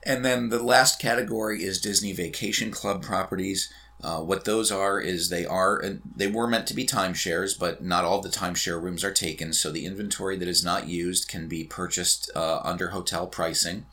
And 0.05 0.25
then 0.25 0.49
the 0.49 0.63
last 0.63 1.01
category 1.01 1.63
is 1.63 1.81
Disney 1.81 2.13
Vacation 2.13 2.71
Club 2.71 3.03
properties. 3.03 3.73
Uh, 4.01 4.21
what 4.21 4.45
those 4.45 4.71
are 4.71 5.01
is 5.01 5.29
they 5.29 5.45
are 5.45 5.77
and 5.77 6.01
they 6.15 6.29
were 6.29 6.47
meant 6.47 6.69
to 6.69 6.75
be 6.75 6.87
timeshares, 6.87 7.59
but 7.59 7.83
not 7.83 8.05
all 8.05 8.21
the 8.21 8.29
timeshare 8.29 8.81
rooms 8.81 9.03
are 9.03 9.13
taken. 9.13 9.53
So 9.53 9.73
the 9.73 9.87
inventory 9.87 10.37
that 10.37 10.47
is 10.49 10.65
not 10.65 10.87
used 10.87 11.29
can 11.29 11.49
be 11.49 11.65
purchased 11.65 12.31
uh, 12.37 12.61
under 12.63 12.91
hotel 12.91 13.27
pricing. 13.27 13.87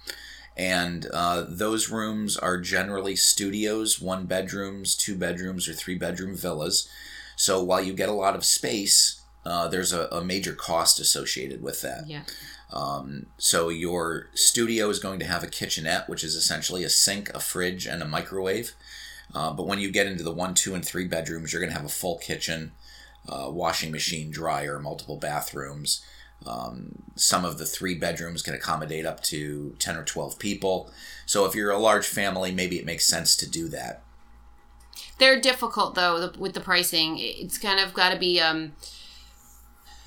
And 0.55 1.07
uh, 1.11 1.45
those 1.49 1.89
rooms 1.89 2.37
are 2.37 2.59
generally 2.59 3.15
studios, 3.15 3.99
one 3.99 4.25
bedrooms, 4.25 4.95
two 4.95 5.15
bedrooms, 5.17 5.67
or 5.67 5.73
three 5.73 5.97
bedroom 5.97 6.35
villas. 6.35 6.87
So 7.35 7.63
while 7.63 7.83
you 7.83 7.93
get 7.93 8.09
a 8.09 8.13
lot 8.13 8.35
of 8.35 8.45
space, 8.45 9.21
uh, 9.45 9.67
there's 9.67 9.93
a, 9.93 10.07
a 10.07 10.23
major 10.23 10.53
cost 10.53 10.99
associated 10.99 11.61
with 11.61 11.81
that. 11.81 12.07
Yeah. 12.07 12.23
Um, 12.73 13.27
so 13.37 13.69
your 13.69 14.29
studio 14.33 14.89
is 14.89 14.99
going 14.99 15.19
to 15.19 15.25
have 15.25 15.43
a 15.43 15.47
kitchenette, 15.47 16.09
which 16.09 16.23
is 16.23 16.35
essentially 16.35 16.83
a 16.83 16.89
sink, 16.89 17.29
a 17.29 17.39
fridge, 17.39 17.85
and 17.85 18.01
a 18.01 18.07
microwave. 18.07 18.73
Uh, 19.33 19.53
but 19.53 19.67
when 19.67 19.79
you 19.79 19.91
get 19.91 20.07
into 20.07 20.23
the 20.23 20.31
one, 20.31 20.53
two, 20.53 20.73
and 20.73 20.85
three 20.85 21.07
bedrooms, 21.07 21.51
you're 21.51 21.61
going 21.61 21.71
to 21.71 21.77
have 21.77 21.85
a 21.85 21.89
full 21.89 22.17
kitchen, 22.17 22.71
uh, 23.27 23.49
washing 23.49 23.91
machine, 23.91 24.31
dryer, 24.31 24.79
multiple 24.79 25.17
bathrooms. 25.17 26.03
Um, 26.45 27.03
some 27.15 27.45
of 27.45 27.57
the 27.57 27.65
three 27.65 27.95
bedrooms 27.95 28.41
can 28.41 28.53
accommodate 28.53 29.05
up 29.05 29.21
to 29.23 29.75
10 29.79 29.97
or 29.97 30.03
12 30.03 30.37
people. 30.37 30.91
So 31.25 31.45
if 31.45 31.55
you're 31.55 31.71
a 31.71 31.79
large 31.79 32.05
family, 32.05 32.51
maybe 32.51 32.77
it 32.77 32.85
makes 32.85 33.05
sense 33.05 33.35
to 33.37 33.49
do 33.49 33.67
that. 33.69 34.01
They're 35.17 35.39
difficult 35.39 35.95
though 35.95 36.31
with 36.37 36.53
the 36.53 36.59
pricing. 36.59 37.17
It's 37.19 37.57
kind 37.57 37.79
of 37.79 37.93
got 37.93 38.11
to 38.11 38.19
be 38.19 38.39
um, 38.39 38.73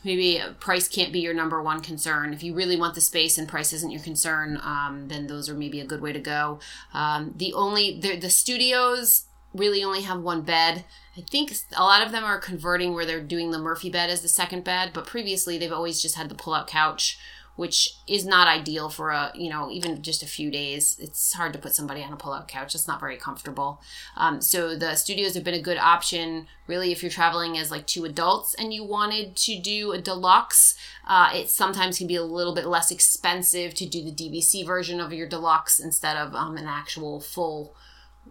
maybe 0.05 0.43
price 0.61 0.89
can't 0.89 1.13
be 1.13 1.21
your 1.21 1.35
number 1.35 1.63
one 1.63 1.81
concern. 1.81 2.33
If 2.33 2.43
you 2.43 2.55
really 2.55 2.77
want 2.77 2.95
the 2.95 3.01
space 3.01 3.39
and 3.39 3.49
price 3.49 3.73
isn't 3.73 3.91
your 3.91 4.03
concern, 4.03 4.61
um, 4.63 5.07
then 5.09 5.27
those 5.27 5.49
are 5.49 5.55
maybe 5.55 5.81
a 5.81 5.87
good 5.87 6.01
way 6.01 6.13
to 6.13 6.21
go. 6.21 6.61
Um, 6.93 7.35
the 7.37 7.53
only 7.55 7.99
the, 8.01 8.17
the 8.17 8.31
studios 8.31 9.25
really 9.55 9.83
only 9.83 10.03
have 10.03 10.21
one 10.21 10.43
bed. 10.43 10.85
I 11.17 11.23
think 11.23 11.53
a 11.77 11.83
lot 11.83 12.05
of 12.05 12.13
them 12.13 12.25
are 12.25 12.39
converting 12.39 12.95
where 12.95 13.07
they're 13.07 13.21
doing 13.21 13.51
the 13.51 13.59
Murphy 13.59 13.91
bed 13.91 14.11
as 14.11 14.21
the 14.23 14.29
second 14.29 14.63
bed, 14.63 14.91
but 14.93 15.07
previously 15.07 15.59
they've 15.59 15.73
always 15.73 16.01
just 16.01 16.17
had 16.17 16.29
the 16.29 16.35
pull-out 16.35 16.69
couch, 16.69 17.19
which 17.59 17.97
is 18.07 18.25
not 18.25 18.47
ideal 18.47 18.89
for 18.89 19.11
a 19.11 19.33
you 19.35 19.51
know 19.51 19.69
even 19.69 20.01
just 20.01 20.23
a 20.23 20.27
few 20.27 20.49
days. 20.49 20.97
It's 21.01 21.33
hard 21.33 21.53
to 21.55 21.59
put 21.59 21.75
somebody 21.75 22.05
on 22.05 22.13
a 22.13 22.17
pull-out 22.17 22.47
couch. 22.47 22.73
It's 22.73 22.87
not 22.87 23.01
very 23.01 23.17
comfortable. 23.17 23.83
Um, 24.17 24.41
so 24.41 24.77
the 24.77 24.95
studios 24.95 25.35
have 25.35 25.43
been 25.43 25.55
a 25.55 25.61
good 25.61 25.77
option, 25.77 26.47
really, 26.69 26.93
if 26.93 27.03
you're 27.03 27.11
traveling 27.11 27.59
as 27.59 27.73
like 27.73 27.89
two 27.89 28.05
adults 28.05 28.55
and 28.55 28.73
you 28.73 28.85
wanted 28.85 29.35
to 29.39 29.61
do 29.61 29.91
a 29.91 30.01
deluxe. 30.01 30.77
Uh, 31.05 31.31
it 31.35 31.51
sometimes 31.51 31.99
can 31.99 32.07
be 32.07 32.15
a 32.15 32.23
little 32.23 32.55
bit 32.55 32.67
less 32.67 32.93
expensive 32.93 33.75
to 33.75 33.89
do 33.89 34.05
the 34.05 34.13
DVC 34.13 34.65
version 34.65 35.01
of 35.01 35.13
your 35.13 35.29
deluxe 35.29 35.81
instead 35.81 36.17
of 36.17 36.37
um, 36.37 36.57
an 36.57 36.67
actual 36.67 37.19
full 37.21 37.75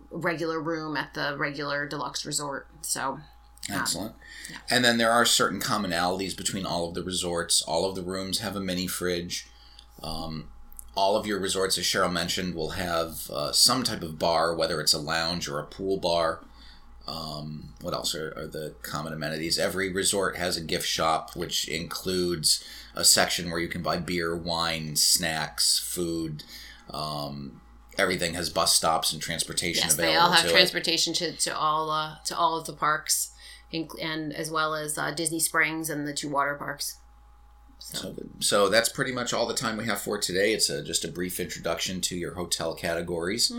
regular 0.10 0.62
room 0.62 0.96
at 0.96 1.16
the 1.16 1.36
regular 1.38 1.86
deluxe 1.86 2.26
resort. 2.26 2.70
So 2.82 3.20
Excellent. 3.70 4.16
And 4.70 4.84
then 4.84 4.98
there 4.98 5.12
are 5.12 5.26
certain 5.26 5.60
commonalities 5.60 6.36
between 6.36 6.66
all 6.66 6.88
of 6.88 6.94
the 6.94 7.04
resorts. 7.04 7.62
All 7.62 7.90
of 7.90 7.96
the 7.96 8.02
rooms 8.02 8.40
have 8.40 8.56
a 8.56 8.62
mini 8.62 8.88
fridge. 8.88 9.48
Um, 10.02 10.50
all 10.96 11.16
of 11.16 11.28
your 11.28 11.40
resorts, 11.40 11.78
as 11.78 11.84
Cheryl 11.84 12.12
mentioned, 12.12 12.56
will 12.56 12.72
have 12.72 13.30
uh, 13.30 13.52
some 13.52 13.84
type 13.84 14.02
of 14.02 14.18
bar, 14.18 14.56
whether 14.56 14.82
it's 14.82 14.94
a 14.94 15.00
lounge 15.00 15.48
or 15.48 15.60
a 15.60 15.66
pool 15.66 15.98
bar. 15.98 16.44
Um, 17.08 17.74
what 17.82 17.94
else 17.94 18.16
are, 18.16 18.34
are 18.38 18.48
the 18.48 18.76
common 18.82 19.14
amenities? 19.14 19.58
Every 19.60 19.92
resort 19.92 20.38
has 20.38 20.58
a 20.58 20.62
gift 20.62 20.88
shop, 20.88 21.36
which 21.36 21.68
includes 21.68 22.64
a 22.96 23.06
section 23.06 23.50
where 23.50 23.60
you 23.60 23.68
can 23.70 23.82
buy 23.82 23.98
beer, 23.98 24.36
wine, 24.36 24.96
snacks, 24.96 25.80
food. 25.80 26.44
Um, 26.90 27.62
everything 27.98 28.34
has 28.34 28.50
bus 28.50 28.74
stops 28.74 29.14
and 29.14 29.22
transportation 29.22 29.84
yes, 29.86 29.94
available 29.94 30.14
they 30.14 30.20
all 30.20 30.32
have 30.32 30.46
it. 30.46 30.52
transportation 30.52 31.14
to, 31.14 31.32
to 31.34 31.58
all 31.58 31.90
uh, 31.90 32.18
to 32.26 32.38
all 32.38 32.58
of 32.58 32.66
the 32.66 32.74
parks, 32.74 33.32
and 33.74 34.34
as 34.34 34.50
well 34.50 34.76
as 34.76 34.98
uh, 34.98 35.12
Disney 35.12 35.40
Springs 35.40 35.90
and 35.90 36.08
the 36.08 36.14
two 36.14 36.30
water 36.30 36.56
parks. 36.56 36.98
So, 37.80 38.16
so 38.40 38.70
that's 38.70 38.90
pretty 38.90 39.12
much 39.12 39.34
all 39.34 39.46
the 39.46 39.54
time 39.54 39.78
we 39.78 39.86
have 39.86 40.02
for 40.02 40.18
today. 40.18 40.52
It's 40.52 40.68
a, 40.70 40.84
just 40.84 41.06
a 41.06 41.08
brief 41.10 41.40
introduction 41.40 42.02
to 42.02 42.16
your 42.18 42.34
hotel 42.34 42.74
categories, 42.74 43.54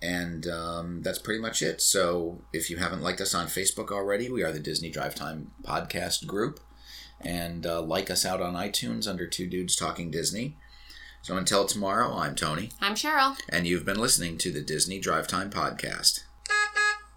and 0.00 0.46
um, 0.46 1.02
that's 1.02 1.18
pretty 1.18 1.40
much 1.40 1.62
it. 1.62 1.82
So, 1.82 2.42
if 2.52 2.70
you 2.70 2.76
haven't 2.76 3.02
liked 3.02 3.20
us 3.20 3.34
on 3.34 3.46
Facebook 3.48 3.90
already, 3.90 4.30
we 4.30 4.44
are 4.44 4.52
the 4.52 4.60
Disney 4.60 4.88
Drive 4.88 5.16
Time 5.16 5.50
podcast 5.64 6.26
group, 6.28 6.60
and 7.20 7.66
uh, 7.66 7.82
like 7.82 8.08
us 8.08 8.24
out 8.24 8.40
on 8.40 8.54
iTunes 8.54 9.08
under 9.08 9.26
Two 9.26 9.48
Dudes 9.48 9.74
Talking 9.74 10.12
Disney. 10.12 10.56
So, 11.22 11.36
until 11.36 11.64
tomorrow, 11.64 12.14
I'm 12.14 12.36
Tony, 12.36 12.70
I'm 12.80 12.94
Cheryl. 12.94 13.36
and 13.48 13.66
you've 13.66 13.84
been 13.84 13.98
listening 13.98 14.38
to 14.38 14.52
the 14.52 14.62
Disney 14.62 15.00
Drive 15.00 15.26
Time 15.26 15.50
podcast. 15.50 16.20